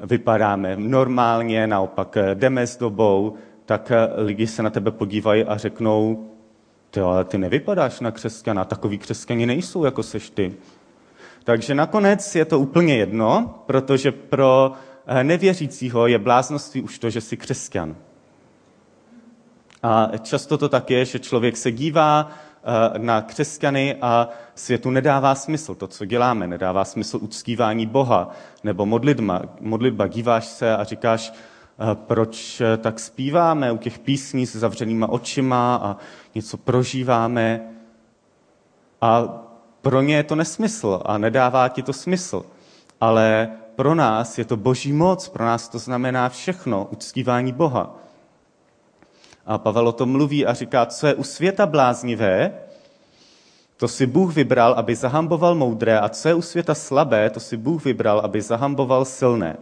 vypadáme 0.06 0.76
normálně, 0.76 1.68
naopak 1.68 2.18
jdeme 2.34 2.68
s 2.68 2.78
dobou, 2.78 3.34
tak 3.66 3.92
lidi 4.16 4.48
se 4.48 4.64
na 4.64 4.70
tebe 4.70 4.92
podívají 4.92 5.44
a 5.44 5.58
řeknou, 5.58 6.28
ty, 6.90 7.00
ale 7.00 7.24
ty 7.24 7.38
nevypadáš 7.38 8.00
na 8.00 8.12
křesťana, 8.12 8.66
takový 8.66 8.98
křesťani 8.98 9.46
nejsou, 9.46 9.86
jako 9.86 10.04
seš 10.04 10.30
ty. 10.30 10.54
Takže 11.44 11.76
nakonec 11.76 12.36
je 12.36 12.46
to 12.46 12.60
úplně 12.60 12.98
jedno, 12.98 13.56
protože 13.66 14.12
pro 14.12 14.72
eh, 15.08 15.24
nevěřícího 15.24 16.08
je 16.08 16.20
bláznoství 16.20 16.82
už 16.82 17.00
to, 17.00 17.10
že 17.10 17.22
jsi 17.22 17.38
křesťan. 17.38 17.96
A 19.84 20.12
často 20.22 20.58
to 20.58 20.70
tak 20.70 20.90
je, 20.90 21.06
že 21.06 21.20
člověk 21.20 21.58
se 21.58 21.72
dívá 21.72 22.28
eh, 22.30 22.51
na 22.98 23.22
křesťany 23.22 23.96
a 24.02 24.30
světu 24.56 24.90
nedává 24.90 25.36
smysl 25.36 25.76
to, 25.76 25.88
co 25.88 26.06
děláme. 26.06 26.48
Nedává 26.48 26.86
smysl 26.86 27.20
uctívání 27.22 27.86
Boha 27.86 28.30
nebo 28.64 28.86
modlitba. 28.86 29.42
modlitba. 29.60 30.08
Díváš 30.08 30.46
se 30.46 30.78
a 30.78 30.84
říkáš, 30.84 31.34
proč 31.94 32.62
eh, 32.62 32.78
tak 32.78 33.00
zpíváme 33.00 33.72
u 33.72 33.78
těch 33.78 34.00
písní 34.00 34.46
s 34.46 34.56
zavřenýma 34.56 35.10
očima 35.10 35.76
a 35.76 35.98
něco 36.36 36.58
prožíváme. 36.58 37.62
A 39.02 39.24
pro 39.82 40.02
ně 40.02 40.16
je 40.16 40.24
to 40.24 40.36
nesmysl 40.36 41.02
a 41.06 41.18
nedává 41.18 41.70
ti 41.70 41.84
to 41.84 41.94
smysl. 41.94 42.46
Ale 43.02 43.50
pro 43.76 43.96
nás 43.96 44.38
je 44.38 44.46
to 44.46 44.58
boží 44.58 44.94
moc, 44.94 45.28
pro 45.28 45.46
nás 45.46 45.70
to 45.70 45.80
znamená 45.80 46.30
všechno, 46.30 46.88
uctívání 46.92 47.52
Boha. 47.52 47.96
A 49.46 49.58
Pavel 49.58 49.88
o 49.88 49.92
tom 49.92 50.12
mluví 50.12 50.46
a 50.46 50.54
říká, 50.54 50.86
co 50.86 51.08
je 51.08 51.14
u 51.14 51.24
světa 51.24 51.66
bláznivé, 51.66 52.54
to 53.78 53.88
si 53.88 54.06
Bůh 54.06 54.36
vybral, 54.36 54.74
aby 54.74 54.96
zahamboval 54.96 55.56
moudré, 55.56 56.00
a 56.00 56.10
co 56.10 56.28
je 56.28 56.34
u 56.34 56.42
světa 56.42 56.76
slabé, 56.76 57.30
to 57.30 57.40
si 57.40 57.58
Bůh 57.58 57.86
vybral, 57.86 58.20
aby 58.20 58.42
zahamboval 58.42 59.06
silné. 59.06 59.58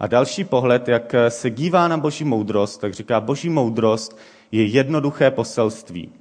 A 0.00 0.06
další 0.06 0.44
pohled, 0.44 0.88
jak 0.88 1.14
se 1.28 1.50
dívá 1.50 1.88
na 1.88 1.96
boží 1.96 2.24
moudrost, 2.24 2.80
tak 2.80 2.94
říká, 2.94 3.20
boží 3.20 3.48
moudrost 3.48 4.18
je 4.52 4.64
jednoduché 4.64 5.30
poselství. 5.30 6.12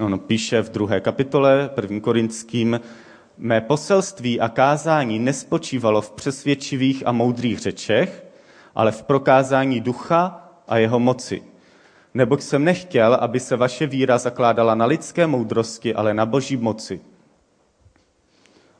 On 0.00 0.18
píše 0.18 0.62
v 0.62 0.70
druhé 0.70 1.00
kapitole, 1.00 1.70
prvním 1.74 2.00
korinským, 2.00 2.80
mé 3.38 3.60
poselství 3.60 4.40
a 4.40 4.48
kázání 4.48 5.18
nespočívalo 5.18 6.00
v 6.00 6.10
přesvědčivých 6.10 7.06
a 7.06 7.12
moudrých 7.12 7.58
řečech, 7.58 8.24
ale 8.74 8.92
v 8.92 9.02
prokázání 9.02 9.80
ducha 9.80 10.43
a 10.68 10.78
jeho 10.78 11.00
moci. 11.00 11.42
Neboť 12.14 12.42
jsem 12.42 12.64
nechtěl, 12.64 13.14
aby 13.14 13.40
se 13.40 13.56
vaše 13.56 13.86
víra 13.86 14.18
zakládala 14.18 14.74
na 14.74 14.84
lidské 14.84 15.26
moudrosti, 15.26 15.94
ale 15.94 16.14
na 16.14 16.26
boží 16.26 16.56
moci. 16.56 17.00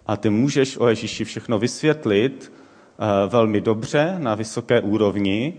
A 0.07 0.17
ty 0.17 0.31
můžeš 0.31 0.77
o 0.77 0.89
Ježíši 0.89 1.25
všechno 1.25 1.59
vysvětlit, 1.59 2.53
Eh, 2.99 3.29
velmi 3.29 3.61
dobře, 3.61 4.15
na 4.19 4.35
vysoké 4.35 4.81
úrovni, 4.81 5.55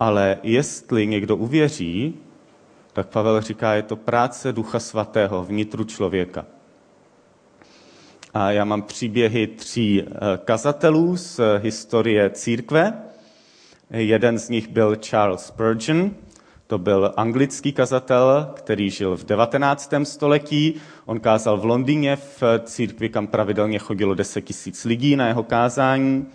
ale 0.00 0.38
jestli 0.42 1.06
někdo 1.06 1.36
uvěří, 1.36 2.14
tak 2.92 3.08
Pavel 3.08 3.40
říká, 3.40 3.74
je 3.74 3.82
to 3.82 3.96
práce 3.96 4.52
Ducha 4.52 4.80
Svatého 4.80 5.44
vnitru 5.44 5.84
člověka. 5.84 6.46
A 8.34 8.50
já 8.50 8.64
mám 8.64 8.82
příběhy 8.82 9.46
tří 9.46 10.02
eh, 10.02 10.14
kazatelů 10.44 11.16
z 11.16 11.40
historie 11.58 12.30
církve. 12.30 12.92
Jeden 13.90 14.38
z 14.38 14.48
nich 14.48 14.68
byl 14.68 14.96
Charles 14.96 15.46
Spurgeon, 15.46 16.10
to 16.66 16.78
byl 16.78 17.12
anglický 17.16 17.72
kazatel, 17.72 18.48
který 18.54 18.90
žil 18.90 19.16
v 19.16 19.24
19. 19.24 19.92
století. 20.02 20.74
On 21.06 21.20
kázal 21.20 21.56
v 21.56 21.64
Londýně 21.64 22.16
v 22.16 22.42
církvi, 22.64 23.08
kam 23.08 23.26
pravidelně 23.26 23.78
chodilo 23.78 24.14
10 24.14 24.40
tisíc 24.40 24.84
lidí 24.84 25.16
na 25.16 25.26
jeho 25.26 25.42
kázání. 25.42 26.26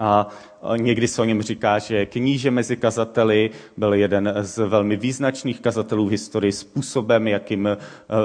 A 0.00 0.28
někdy 0.76 1.08
se 1.08 1.22
o 1.22 1.24
něm 1.24 1.42
říká, 1.42 1.78
že 1.78 2.06
kníže 2.06 2.50
mezi 2.50 2.76
kazateli 2.76 3.50
byl 3.76 3.94
jeden 3.94 4.34
z 4.40 4.58
velmi 4.58 4.96
význačných 4.96 5.60
kazatelů 5.60 6.06
v 6.06 6.10
historii 6.10 6.52
způsobem, 6.52 7.28
jakým 7.28 7.66
eh, 7.66 7.76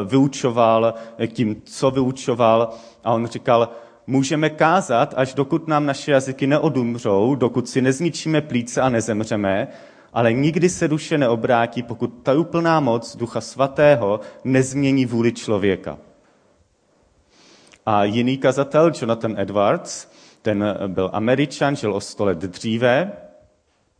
vyučoval, 0.05 0.93
tím, 1.27 1.61
co 1.65 1.91
vyučoval. 1.91 2.69
A 3.03 3.13
on 3.13 3.27
říkal, 3.27 3.69
můžeme 4.07 4.49
kázat, 4.49 5.13
až 5.17 5.33
dokud 5.33 5.67
nám 5.67 5.85
naše 5.85 6.11
jazyky 6.11 6.47
neodumřou, 6.47 7.35
dokud 7.35 7.69
si 7.69 7.81
nezničíme 7.81 8.41
plíce 8.41 8.81
a 8.81 8.89
nezemřeme, 8.89 9.67
ale 10.13 10.33
nikdy 10.33 10.69
se 10.69 10.87
duše 10.87 11.17
neobrátí, 11.17 11.83
pokud 11.83 12.07
ta 12.23 12.33
úplná 12.33 12.79
moc 12.79 13.15
Ducha 13.15 13.41
Svatého 13.41 14.19
nezmění 14.43 15.05
vůli 15.05 15.31
člověka. 15.33 15.97
A 17.85 18.03
jiný 18.03 18.37
kazatel, 18.37 18.91
Jonathan 19.01 19.39
Edwards, 19.39 20.07
ten 20.41 20.77
byl 20.87 21.09
američan, 21.13 21.75
žil 21.75 21.93
o 21.93 22.01
sto 22.01 22.25
let 22.25 22.37
dříve, 22.37 23.11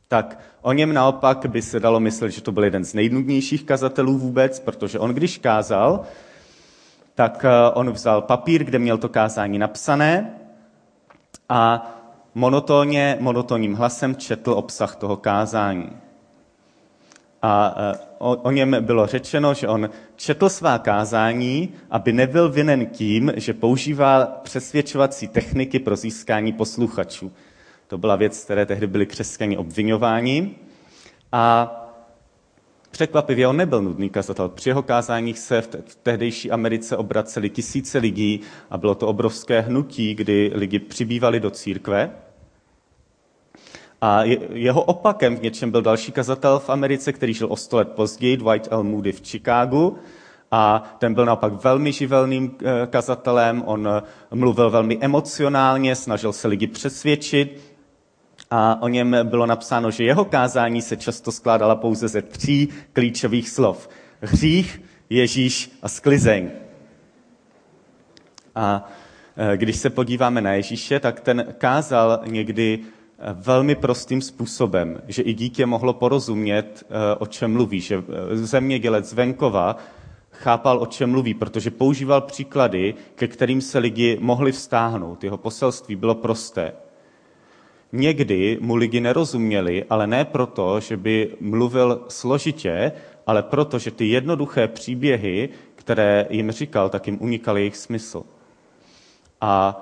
tak 0.07 0.39
o 0.61 0.73
něm 0.73 0.93
naopak 0.93 1.45
by 1.45 1.61
se 1.61 1.79
dalo 1.79 1.99
myslet, 1.99 2.31
že 2.31 2.41
to 2.41 2.51
byl 2.51 2.63
jeden 2.63 2.83
z 2.83 2.93
nejnudnějších 2.93 3.63
kazatelů 3.63 4.17
vůbec, 4.17 4.59
protože 4.59 4.99
on 4.99 5.11
když 5.11 5.37
kázal, 5.37 6.01
tak 7.15 7.45
eh, 7.45 7.71
on 7.73 7.91
vzal 7.91 8.21
papír, 8.21 8.63
kde 8.63 8.79
měl 8.79 8.97
to 8.97 9.09
kázání 9.09 9.59
napsané 9.59 10.31
a 11.49 11.91
monotónně, 12.35 13.17
monotónním 13.19 13.73
hlasem 13.73 14.15
četl 14.15 14.51
obsah 14.51 14.95
toho 14.95 15.17
kázání. 15.17 15.89
A 17.41 17.75
eh, 17.77 17.97
o, 18.17 18.35
o 18.35 18.51
něm 18.51 18.77
bylo 18.79 19.07
řečeno, 19.07 19.53
že 19.53 19.67
on 19.67 19.89
četl 20.15 20.49
svá 20.49 20.77
kázání, 20.77 21.73
aby 21.91 22.13
nebyl 22.13 22.49
vinen 22.49 22.85
tím, 22.85 23.33
že 23.35 23.53
používá 23.53 24.25
přesvědčovací 24.25 25.27
techniky 25.27 25.79
pro 25.79 25.95
získání 25.95 26.53
posluchačů. 26.53 27.31
To 27.87 27.97
byla 27.97 28.15
věc, 28.15 28.43
které 28.43 28.65
tehdy 28.65 28.87
byli 28.87 29.05
křesťani 29.05 29.57
obvinováni. 29.57 30.55
A 31.31 31.71
překvapivě 32.95 33.47
on 33.47 33.57
nebyl 33.57 33.81
nudný 33.81 34.09
kazatel. 34.09 34.49
Při 34.49 34.69
jeho 34.69 34.83
kázáních 34.83 35.39
se 35.39 35.61
v 35.61 35.95
tehdejší 36.03 36.51
Americe 36.51 36.97
obraceli 36.97 37.49
tisíce 37.49 37.97
lidí 37.97 38.41
a 38.69 38.77
bylo 38.77 38.95
to 38.95 39.07
obrovské 39.07 39.61
hnutí, 39.61 40.15
kdy 40.15 40.51
lidi 40.55 40.79
přibývali 40.79 41.39
do 41.39 41.49
církve. 41.51 42.11
A 44.01 44.23
jeho 44.53 44.81
opakem 44.81 45.35
v 45.37 45.41
něčem 45.41 45.71
byl 45.71 45.81
další 45.81 46.11
kazatel 46.11 46.59
v 46.59 46.69
Americe, 46.69 47.13
který 47.13 47.33
žil 47.33 47.47
o 47.51 47.57
sto 47.57 47.77
let 47.77 47.91
později, 47.91 48.37
Dwight 48.37 48.67
L. 48.71 48.83
Moody 48.83 49.11
v 49.11 49.21
Chicagu. 49.21 49.97
A 50.51 50.95
ten 50.99 51.13
byl 51.13 51.25
naopak 51.25 51.63
velmi 51.63 51.91
živelným 51.91 52.57
eh, 52.63 52.87
kazatelem, 52.87 53.63
on 53.65 53.87
eh, 53.87 54.01
mluvil 54.31 54.69
velmi 54.69 54.97
emocionálně, 55.01 55.95
snažil 55.95 56.33
se 56.33 56.47
lidi 56.47 56.67
přesvědčit. 56.67 57.74
A 58.51 58.81
o 58.81 58.87
něm 58.87 59.17
bylo 59.23 59.45
napsáno, 59.45 59.91
že 59.91 60.03
jeho 60.03 60.25
kázání 60.25 60.81
se 60.81 60.97
často 60.97 61.31
skládala 61.31 61.75
pouze 61.75 62.07
ze 62.07 62.21
tří 62.21 62.69
klíčových 62.93 63.49
slov. 63.49 63.89
Hřích, 64.21 64.81
Ježíš 65.09 65.71
a 65.81 65.89
sklizeň. 65.89 66.51
A 68.55 68.89
eh, 69.37 69.57
když 69.57 69.75
se 69.75 69.89
podíváme 69.89 70.41
na 70.41 70.53
Ježíše, 70.53 70.99
tak 70.99 71.19
ten 71.19 71.45
kázal 71.57 72.21
někdy 72.25 72.79
velmi 73.33 73.75
prostým 73.75 74.21
způsobem, 74.21 75.01
že 75.07 75.21
i 75.21 75.33
dítě 75.33 75.65
mohlo 75.65 75.93
porozumět, 75.93 76.83
eh, 76.89 77.15
o 77.15 77.25
čem 77.25 77.53
mluví, 77.53 77.81
že 77.81 78.03
zemědělec 78.33 79.13
venkova 79.13 79.77
chápal, 80.31 80.81
o 80.81 80.85
čem 80.85 81.11
mluví, 81.11 81.33
protože 81.33 81.71
používal 81.71 82.21
příklady, 82.21 82.95
ke 83.15 83.27
kterým 83.27 83.61
se 83.61 83.79
lidi 83.79 84.17
mohli 84.21 84.51
vztáhnout. 84.51 85.23
Jeho 85.23 85.37
poselství 85.37 85.95
bylo 85.95 86.15
prosté. 86.15 86.73
Někdy 87.91 88.57
mu 88.61 88.75
lidi 88.75 88.99
nerozuměli, 88.99 89.85
ale 89.89 90.07
ne 90.07 90.25
proto, 90.25 90.79
že 90.79 90.97
by 90.97 91.31
mluvil 91.39 92.05
složitě, 92.07 92.91
ale 93.27 93.43
proto, 93.43 93.79
že 93.79 93.91
ty 93.91 94.07
jednoduché 94.07 94.67
příběhy, 94.67 95.49
které 95.75 96.27
jim 96.29 96.51
říkal, 96.51 96.89
tak 96.89 97.07
jim 97.07 97.17
unikal 97.21 97.57
jejich 97.57 97.77
smysl. 97.77 98.23
A 99.41 99.81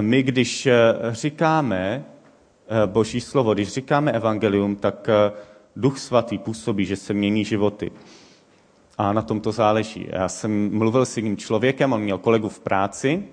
my, 0.00 0.22
když 0.22 0.68
říkáme 1.10 2.04
Eh, 2.68 2.86
Boží 2.86 3.20
slovo. 3.20 3.54
Když 3.54 3.68
říkáme 3.68 4.12
evangelium, 4.12 4.76
tak 4.76 5.08
Duch 5.76 5.98
Svatý 5.98 6.38
působí, 6.38 6.84
že 6.84 6.96
se 6.96 7.14
mění 7.14 7.44
životy. 7.44 7.90
A 8.98 9.12
na 9.12 9.22
tom 9.22 9.40
to 9.40 9.52
záleží. 9.52 10.06
Já 10.10 10.28
jsem 10.28 10.78
mluvil 10.78 11.06
s 11.06 11.16
jedním 11.16 11.36
člověkem, 11.36 11.92
on 11.92 12.00
měl 12.00 12.18
kolegu 12.18 12.48
v 12.48 12.60
práci, 12.60 13.24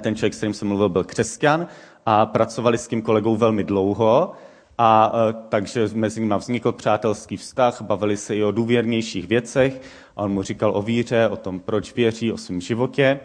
ten 0.00 0.16
člověk, 0.16 0.34
s 0.34 0.36
kterým 0.36 0.54
jsem 0.54 0.68
mluvil, 0.68 0.88
byl 0.88 1.04
křesťan 1.04 1.66
a 2.06 2.26
pracovali 2.26 2.78
s 2.78 2.88
tím 2.88 3.02
kolegou 3.02 3.36
velmi 3.36 3.64
dlouho, 3.64 4.32
a 4.78 5.12
takže 5.48 5.88
mezi 5.94 6.20
nimi 6.20 6.34
vznikl 6.38 6.72
přátelský 6.72 7.36
vztah, 7.36 7.82
bavili 7.82 8.16
se 8.16 8.36
i 8.36 8.44
o 8.44 8.50
důvěrnějších 8.50 9.28
věcech. 9.28 9.80
A 10.16 10.22
on 10.22 10.32
mu 10.32 10.42
říkal 10.42 10.76
o 10.76 10.82
víře, 10.82 11.28
o 11.28 11.36
tom, 11.36 11.60
proč 11.60 11.94
věří, 11.94 12.32
o 12.32 12.38
svém 12.38 12.60
životě. 12.60 13.20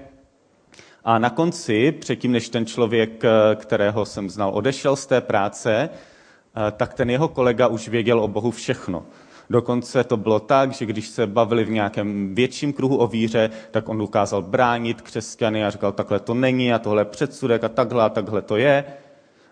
A 1.03 1.19
na 1.19 1.29
konci, 1.29 1.91
předtím, 1.91 2.31
než 2.31 2.49
ten 2.49 2.65
člověk, 2.65 3.23
eh, 3.23 3.55
kterého 3.55 4.05
jsem 4.05 4.29
znal, 4.29 4.51
odešel 4.53 4.95
z 4.95 5.05
té 5.05 5.21
práce, 5.21 5.89
eh, 5.89 6.71
tak 6.71 6.93
ten 6.93 7.09
jeho 7.09 7.27
kolega 7.27 7.67
už 7.67 7.87
věděl 7.87 8.19
o 8.19 8.27
Bohu 8.27 8.51
všechno. 8.51 9.05
Dokonce 9.51 10.03
to 10.03 10.17
bylo 10.17 10.39
tak, 10.39 10.71
že 10.71 10.85
když 10.85 11.07
se 11.07 11.27
bavili 11.27 11.63
v 11.63 11.69
nějakém 11.69 12.35
větším 12.35 12.73
kruhu 12.73 12.97
o 12.97 13.07
víře, 13.07 13.49
tak 13.71 13.89
on 13.89 13.97
dokázal 13.97 14.41
bránit 14.41 15.01
křesťany 15.01 15.65
a 15.65 15.69
říkal, 15.69 15.91
takhle 15.91 16.19
to 16.19 16.33
není 16.33 16.73
a 16.73 16.79
tohle 16.79 17.01
je 17.01 17.05
předsudek 17.05 17.63
a 17.63 17.69
takhle 17.69 18.03
a 18.03 18.09
takhle 18.09 18.41
to 18.41 18.57
je. 18.57 18.83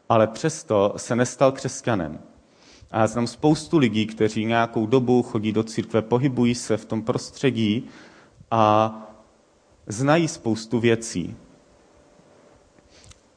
Ale 0.10 0.28
přesto 0.28 0.94
se 0.98 1.16
nestal 1.16 1.52
křesťanem. 1.52 2.20
A 2.92 3.00
já 3.00 3.08
znám 3.08 3.28
spoustu 3.28 3.78
lidí, 3.78 4.06
kteří 4.06 4.46
nějakou 4.46 4.86
dobu 4.86 5.24
chodí 5.24 5.52
do 5.52 5.64
církve, 5.64 6.02
pohybují 6.02 6.56
se 6.56 6.78
v 6.78 6.86
tom 6.86 7.02
prostředí 7.02 7.88
a 8.52 8.94
znají 9.88 10.28
spoustu 10.28 10.80
věcí. 10.80 11.36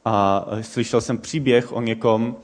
A 0.05 0.45
slyšel 0.61 1.01
jsem 1.01 1.17
příběh 1.17 1.73
o 1.73 1.81
někom, 1.81 2.35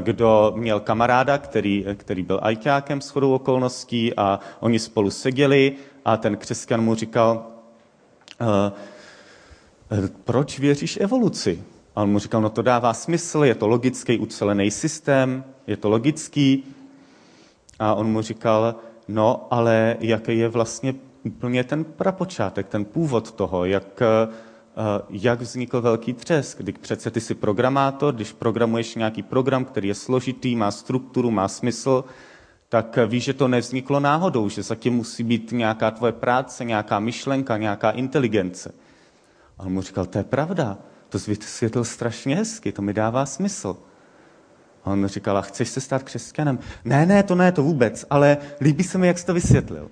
kdo 0.00 0.52
měl 0.56 0.80
kamaráda, 0.80 1.38
který, 1.38 1.84
který 1.94 2.22
byl 2.22 2.40
ajťákem 2.42 3.00
s 3.00 3.10
chodou 3.10 3.34
okolností 3.34 4.16
a 4.16 4.40
oni 4.60 4.78
spolu 4.78 5.10
seděli 5.10 5.72
a 6.04 6.16
ten 6.16 6.36
křesťan 6.36 6.84
mu 6.84 6.94
říkal, 6.94 7.46
eh, 8.40 8.72
proč 10.24 10.58
věříš 10.58 10.98
evoluci? 11.00 11.62
A 11.96 12.02
on 12.02 12.10
mu 12.10 12.18
říkal, 12.18 12.40
no 12.40 12.50
to 12.50 12.62
dává 12.62 12.94
smysl, 12.94 13.44
je 13.44 13.54
to 13.54 13.66
logický 13.66 14.18
ucelený 14.18 14.70
systém, 14.70 15.44
je 15.66 15.76
to 15.76 15.88
logický. 15.88 16.64
A 17.78 17.94
on 17.94 18.06
mu 18.06 18.22
říkal, 18.22 18.74
no 19.08 19.46
ale 19.50 19.96
jaký 20.00 20.38
je 20.38 20.48
vlastně 20.48 20.94
úplně 21.24 21.64
ten 21.64 21.84
prapočátek, 21.84 22.68
ten 22.68 22.84
původ 22.84 23.32
toho, 23.32 23.64
jak, 23.64 24.02
eh, 24.02 24.28
jak 25.10 25.40
vznikl 25.40 25.80
velký 25.80 26.12
třesk. 26.12 26.58
Když 26.58 26.74
přece 26.80 27.10
ty 27.10 27.20
jsi 27.20 27.34
programátor, 27.34 28.14
když 28.14 28.32
programuješ 28.32 28.94
nějaký 28.94 29.22
program, 29.22 29.64
který 29.64 29.88
je 29.88 29.94
složitý, 29.94 30.56
má 30.56 30.70
strukturu, 30.70 31.30
má 31.30 31.48
smysl, 31.48 32.04
tak 32.68 32.98
víš, 33.06 33.24
že 33.24 33.34
to 33.34 33.48
nevzniklo 33.48 34.00
náhodou, 34.00 34.48
že 34.48 34.62
zatím 34.62 34.94
musí 34.94 35.24
být 35.24 35.52
nějaká 35.52 35.90
tvoje 35.90 36.12
práce, 36.12 36.64
nějaká 36.64 36.98
myšlenka, 36.98 37.56
nějaká 37.56 37.90
inteligence. 37.90 38.74
A 39.58 39.62
on 39.62 39.72
mu 39.72 39.82
říkal, 39.82 40.06
to 40.06 40.18
je 40.18 40.24
pravda, 40.24 40.78
to 41.08 41.18
vysvětlil 41.18 41.84
strašně 41.84 42.36
hezky, 42.36 42.72
to 42.72 42.82
mi 42.82 42.94
dává 42.94 43.26
smysl. 43.26 43.76
A 44.84 44.90
on 44.90 45.06
říkal, 45.06 45.38
a 45.38 45.42
chceš 45.42 45.68
se 45.68 45.80
stát 45.80 46.02
křesťanem? 46.02 46.58
Ne, 46.84 47.06
ne, 47.06 47.22
to 47.22 47.34
ne, 47.34 47.52
to 47.52 47.62
vůbec, 47.62 48.04
ale 48.10 48.36
líbí 48.60 48.84
se 48.84 48.98
mi, 48.98 49.06
jak 49.06 49.18
jsi 49.18 49.26
to 49.26 49.34
vysvětlil. 49.34 49.90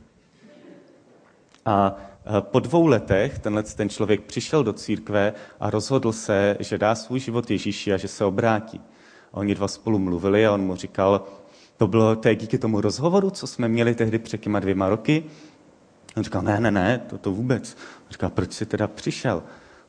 A 1.64 1.96
po 2.40 2.60
dvou 2.60 2.86
letech 2.86 3.38
tenhle 3.38 3.62
ten 3.62 3.88
člověk 3.88 4.20
přišel 4.20 4.64
do 4.64 4.72
církve 4.72 5.32
a 5.60 5.70
rozhodl 5.70 6.12
se, 6.12 6.56
že 6.60 6.78
dá 6.78 6.94
svůj 6.94 7.20
život 7.20 7.50
Ježíši 7.50 7.92
a 7.92 7.96
že 7.96 8.08
se 8.08 8.24
obrátí. 8.24 8.80
A 9.32 9.36
oni 9.36 9.54
dva 9.54 9.68
spolu 9.68 9.98
mluvili 9.98 10.46
a 10.46 10.52
on 10.52 10.60
mu 10.60 10.76
říkal, 10.76 11.26
to 11.76 11.86
bylo 11.86 12.16
to 12.16 12.34
díky 12.34 12.58
tomu 12.58 12.80
rozhovoru, 12.80 13.30
co 13.30 13.46
jsme 13.46 13.68
měli 13.68 13.94
tehdy 13.94 14.18
před 14.18 14.40
těma 14.40 14.60
dvěma 14.60 14.88
roky. 14.88 15.24
On 16.16 16.24
říkal, 16.24 16.42
ne, 16.42 16.60
ne, 16.60 16.70
ne, 16.70 17.00
to, 17.06 17.18
to 17.18 17.32
vůbec. 17.32 17.76
On 18.06 18.10
říkal, 18.10 18.30
proč 18.30 18.52
jsi 18.52 18.66
teda 18.66 18.88
přišel? 18.88 19.42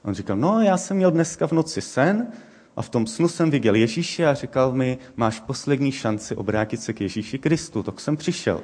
On 0.04 0.14
říkal, 0.14 0.38
no 0.38 0.62
já 0.62 0.78
jsem 0.78 0.98
měl 0.98 1.12
dneska 1.12 1.48
v 1.48 1.52
noci 1.52 1.82
sen 1.82 2.28
a 2.76 2.82
v 2.82 2.90
tom 2.90 3.08
snu 3.08 3.28
jsem 3.28 3.52
viděl 3.52 3.76
Ježíše 3.76 4.28
a 4.28 4.34
říkal 4.34 4.72
mi, 4.72 4.98
máš 5.16 5.40
poslední 5.40 5.92
šanci 5.92 6.36
obrátit 6.36 6.82
se 6.82 6.94
k 6.94 7.02
Ježíši 7.02 7.38
Kristu, 7.38 7.84
tak 7.84 8.00
jsem 8.00 8.18
přišel. 8.18 8.62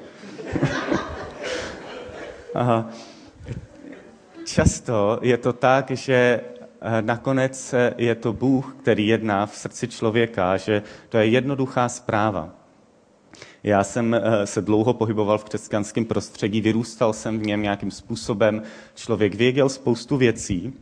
Aha. 2.55 2.89
Často 4.45 5.19
je 5.21 5.37
to 5.37 5.53
tak, 5.53 5.91
že 5.91 6.13
eh, 6.81 7.01
nakonec 7.01 7.75
je 7.97 8.15
to 8.15 8.33
Bůh, 8.33 8.75
který 8.79 9.07
jedná 9.07 9.45
v 9.45 9.55
srdci 9.55 9.87
člověka, 9.87 10.57
že 10.57 10.83
to 11.09 11.17
je 11.17 11.25
jednoduchá 11.25 11.89
zpráva. 11.89 12.49
Já 13.63 13.83
jsem 13.83 14.13
eh, 14.13 14.47
se 14.47 14.61
dlouho 14.61 14.93
pohyboval 14.93 15.37
v 15.37 15.43
křesťanském 15.43 16.05
prostředí, 16.05 16.61
vyrůstal 16.61 17.13
jsem 17.13 17.39
v 17.39 17.45
něm 17.45 17.61
nějakým 17.61 17.91
způsobem, 17.91 18.61
člověk 18.95 19.35
věděl 19.35 19.69
spoustu 19.69 20.17
věcí, 20.17 20.73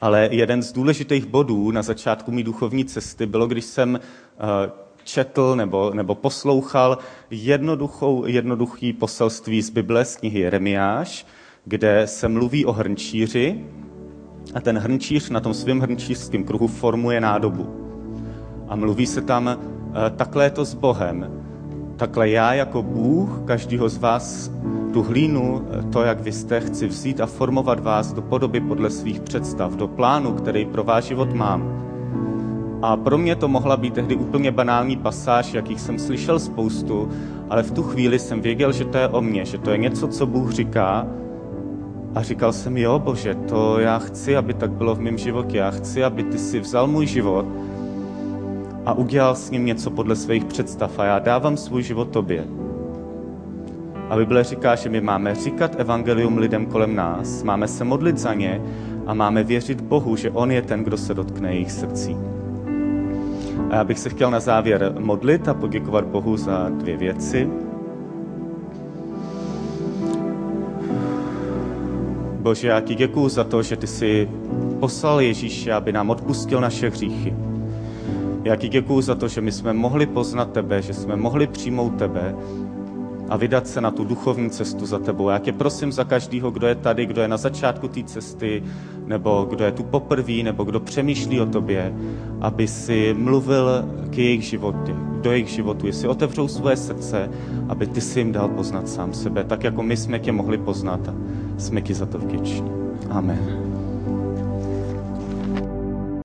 ale 0.00 0.28
jeden 0.32 0.62
z 0.62 0.72
důležitých 0.72 1.26
bodů 1.26 1.70
na 1.70 1.82
začátku 1.82 2.30
mý 2.32 2.42
duchovní 2.42 2.84
cesty 2.84 3.26
bylo, 3.26 3.46
když 3.46 3.64
jsem 3.64 4.00
eh, 4.00 4.70
četl 5.04 5.56
nebo, 5.56 5.90
nebo 5.94 6.14
poslouchal 6.14 6.98
jednoduchou, 7.30 8.26
jednoduchý 8.26 8.92
poselství 8.92 9.62
z 9.62 9.70
Bible, 9.70 10.04
z 10.04 10.16
knihy 10.16 10.40
Jeremiáš, 10.40 11.26
kde 11.68 12.06
se 12.06 12.28
mluví 12.28 12.64
o 12.64 12.72
hrnčíři 12.72 13.60
A 14.54 14.60
ten 14.60 14.78
hrnčíř 14.78 15.30
na 15.30 15.40
tom 15.40 15.54
svém 15.54 15.80
hrnčířském 15.80 16.44
kruhu 16.44 16.66
formuje 16.66 17.20
nádobu. 17.20 17.66
A 18.68 18.76
mluví 18.76 19.06
se 19.06 19.22
tam, 19.22 19.48
eh, 19.48 19.56
takhle 20.16 20.44
je 20.44 20.50
to 20.50 20.64
s 20.64 20.74
Bohem. 20.74 21.30
Takhle 21.96 22.30
já 22.30 22.54
jako 22.54 22.82
Bůh, 22.82 23.40
každýho 23.44 23.88
z 23.88 23.98
vás, 23.98 24.50
tu 24.92 25.02
hlínu, 25.02 25.62
eh, 25.70 25.82
to, 25.92 26.02
jak 26.02 26.20
vy 26.20 26.32
jste, 26.32 26.60
chci 26.60 26.86
vzít 26.86 27.20
a 27.20 27.26
formovat 27.26 27.80
vás 27.80 28.12
do 28.12 28.22
podoby 28.22 28.60
podle 28.60 28.90
svých 28.90 29.20
představ, 29.20 29.76
do 29.76 29.88
plánu, 29.88 30.32
který 30.32 30.64
pro 30.64 30.84
váš 30.84 31.04
život 31.04 31.32
mám. 31.32 31.84
A 32.82 32.96
pro 32.96 33.18
mě 33.18 33.36
to 33.36 33.48
mohla 33.48 33.76
být 33.76 33.94
tehdy 33.94 34.16
úplně 34.16 34.50
banální 34.50 34.96
pasáž, 34.96 35.54
jakých 35.54 35.80
jsem 35.80 35.98
slyšel 35.98 36.38
spoustu, 36.38 37.08
ale 37.50 37.62
v 37.62 37.70
tu 37.70 37.82
chvíli 37.82 38.18
jsem 38.18 38.40
věděl, 38.40 38.72
že 38.72 38.84
to 38.84 38.98
je 38.98 39.08
o 39.08 39.20
mně, 39.20 39.44
že 39.44 39.58
to 39.58 39.70
je 39.70 39.78
něco, 39.78 40.08
co 40.08 40.26
Bůh 40.26 40.52
říká. 40.52 41.06
A 42.14 42.22
říkal 42.22 42.52
jsem, 42.52 42.76
jo 42.76 42.98
bože, 42.98 43.34
to 43.34 43.78
já 43.78 43.98
chci, 43.98 44.36
aby 44.36 44.54
tak 44.54 44.70
bylo 44.70 44.94
v 44.94 45.00
mém 45.00 45.18
životě. 45.18 45.58
Já 45.58 45.70
chci, 45.70 46.04
aby 46.04 46.22
ty 46.22 46.38
si 46.38 46.60
vzal 46.60 46.86
můj 46.86 47.06
život 47.06 47.46
a 48.86 48.92
udělal 48.92 49.34
s 49.34 49.50
ním 49.50 49.66
něco 49.66 49.90
podle 49.90 50.16
svých 50.16 50.44
představ. 50.44 50.98
A 50.98 51.04
já 51.04 51.18
dávám 51.18 51.56
svůj 51.56 51.82
život 51.82 52.08
tobě. 52.08 52.44
A 54.08 54.16
Bible 54.16 54.44
říká, 54.44 54.74
že 54.74 54.88
my 54.88 55.00
máme 55.00 55.34
říkat 55.34 55.80
evangelium 55.80 56.38
lidem 56.38 56.66
kolem 56.66 56.96
nás, 56.96 57.42
máme 57.42 57.68
se 57.68 57.84
modlit 57.84 58.18
za 58.18 58.34
ně 58.34 58.62
a 59.06 59.14
máme 59.14 59.44
věřit 59.44 59.80
Bohu, 59.80 60.16
že 60.16 60.30
On 60.30 60.50
je 60.50 60.62
ten, 60.62 60.84
kdo 60.84 60.96
se 60.96 61.14
dotkne 61.14 61.52
jejich 61.52 61.72
srdcí. 61.72 62.16
A 63.70 63.74
já 63.74 63.84
bych 63.84 63.98
se 63.98 64.08
chtěl 64.08 64.30
na 64.30 64.40
závěr 64.40 64.94
modlit 64.98 65.48
a 65.48 65.54
poděkovat 65.54 66.04
Bohu 66.04 66.36
za 66.36 66.68
dvě 66.68 66.96
věci. 66.96 67.50
Bože, 72.48 72.68
já 72.68 72.80
ti 72.80 72.94
děkuju 72.94 73.28
za 73.28 73.44
to, 73.44 73.62
že 73.62 73.76
ty 73.76 73.86
jsi 73.86 74.28
poslal 74.80 75.20
Ježíše, 75.20 75.72
aby 75.72 75.92
nám 75.92 76.10
odpustil 76.10 76.60
naše 76.60 76.90
hříchy. 76.90 77.34
Já 78.44 78.56
ti 78.56 78.68
děkuju 78.68 79.00
za 79.00 79.14
to, 79.14 79.28
že 79.28 79.40
my 79.40 79.52
jsme 79.52 79.72
mohli 79.72 80.06
poznat 80.06 80.52
tebe, 80.52 80.82
že 80.82 80.94
jsme 80.94 81.16
mohli 81.16 81.46
přijmout 81.46 81.90
tebe 81.90 82.34
a 83.28 83.36
vydat 83.36 83.68
se 83.68 83.80
na 83.80 83.90
tu 83.90 84.04
duchovní 84.04 84.50
cestu 84.50 84.86
za 84.86 84.98
tebou. 84.98 85.28
Já 85.28 85.38
tě 85.38 85.52
prosím 85.52 85.92
za 85.92 86.04
každého, 86.04 86.50
kdo 86.50 86.66
je 86.66 86.74
tady, 86.74 87.06
kdo 87.06 87.22
je 87.22 87.28
na 87.28 87.36
začátku 87.36 87.88
té 87.88 88.02
cesty, 88.02 88.62
nebo 89.06 89.46
kdo 89.50 89.64
je 89.64 89.72
tu 89.72 89.82
poprvé, 89.82 90.42
nebo 90.42 90.64
kdo 90.64 90.80
přemýšlí 90.80 91.40
o 91.40 91.46
tobě, 91.46 91.94
aby 92.40 92.68
si 92.68 93.14
mluvil 93.18 93.84
k 94.10 94.18
jejich 94.18 94.42
životu, 94.42 94.96
do 95.22 95.32
jejich 95.32 95.48
životu, 95.48 95.86
jestli 95.86 96.08
otevřou 96.08 96.48
svoje 96.48 96.76
srdce, 96.76 97.30
aby 97.68 97.86
ty 97.86 98.00
si 98.00 98.20
jim 98.20 98.32
dal 98.32 98.48
poznat 98.48 98.88
sám 98.88 99.12
sebe, 99.12 99.44
tak 99.44 99.64
jako 99.64 99.82
my 99.82 99.96
jsme 99.96 100.18
tě 100.18 100.32
mohli 100.32 100.58
poznat 100.58 101.00
jsme 101.58 101.82
ti 101.82 101.94
za 101.94 102.06
to 102.06 102.18
vděční. 102.18 102.70
Amen. 103.10 103.67